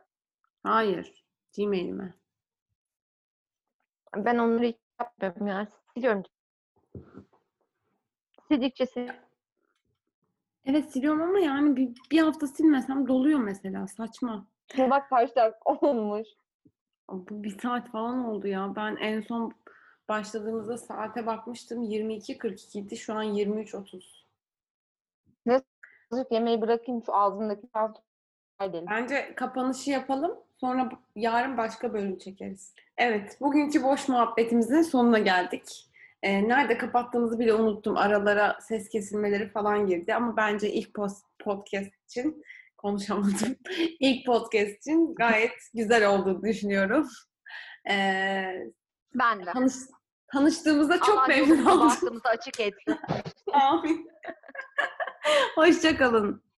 Hayır. 0.63 1.25
Gmail'ime. 1.57 2.13
Ben 4.15 4.37
onları 4.37 4.65
hiç 4.65 4.77
yapmıyorum 4.99 5.47
ya. 5.47 5.67
Siliyorum. 5.93 6.23
Sildikçe 8.47 8.85
sil. 8.93 9.07
Evet 10.65 10.91
siliyorum 10.91 11.21
ama 11.21 11.39
yani 11.39 11.75
bir, 11.75 11.91
bir 12.11 12.19
hafta 12.19 12.47
silmesem 12.47 13.07
doluyor 13.07 13.39
mesela. 13.39 13.87
Saçma. 13.87 14.47
Bak 14.77 15.09
kaç 15.09 15.35
dakika 15.35 15.59
olmuş. 15.87 16.27
Bu 17.09 17.43
bir 17.43 17.59
saat 17.59 17.91
falan 17.91 18.25
oldu 18.25 18.47
ya. 18.47 18.73
Ben 18.75 18.95
en 18.95 19.21
son 19.21 19.53
başladığımızda 20.09 20.77
saate 20.77 21.25
bakmıştım. 21.25 21.83
22.42 21.83 22.79
idi. 22.79 22.97
Şu 22.97 23.13
an 23.13 23.25
23.30. 23.25 25.61
Azıcık 26.11 26.31
yemeği 26.31 26.61
bırakayım 26.61 27.03
şu 27.05 27.15
ağzımdaki 27.15 27.67
edelim. 28.61 28.85
Bence 28.89 29.33
kapanışı 29.35 29.91
yapalım. 29.91 30.37
Sonra 30.57 30.89
yarın 31.15 31.57
başka 31.57 31.93
bölüm 31.93 32.17
çekeriz. 32.17 32.73
Evet, 32.97 33.37
bugünkü 33.41 33.83
boş 33.83 34.09
muhabbetimizin 34.09 34.81
sonuna 34.81 35.19
geldik. 35.19 35.89
Ee, 36.25 36.47
nerede 36.47 36.77
kapattığımızı 36.77 37.39
bile 37.39 37.53
unuttum. 37.53 37.97
Aralara 37.97 38.57
ses 38.61 38.89
kesilmeleri 38.89 39.49
falan 39.49 39.87
girdi 39.87 40.13
ama 40.15 40.37
bence 40.37 40.71
ilk 40.71 40.93
post, 40.93 41.25
podcast 41.43 41.91
için 42.09 42.43
konuşamadım. 42.77 43.55
ilk 43.99 44.25
podcast 44.25 44.71
için 44.77 45.15
gayet 45.15 45.51
güzel 45.73 46.09
olduğunu 46.09 46.43
düşünüyorum. 46.43 47.07
Ee, 47.89 48.53
Ben 49.15 49.39
de. 49.45 49.51
tanış, 49.53 49.73
tanıştığımızda 50.33 50.97
çok 50.99 51.19
Allah 51.19 51.27
memnun 51.27 51.65
oldum. 51.65 51.87
bahtımızı 51.87 52.27
açık 52.29 52.59
etsin. 52.59 52.97
Amin. 53.53 54.07
Hoşçakalın. 55.55 56.44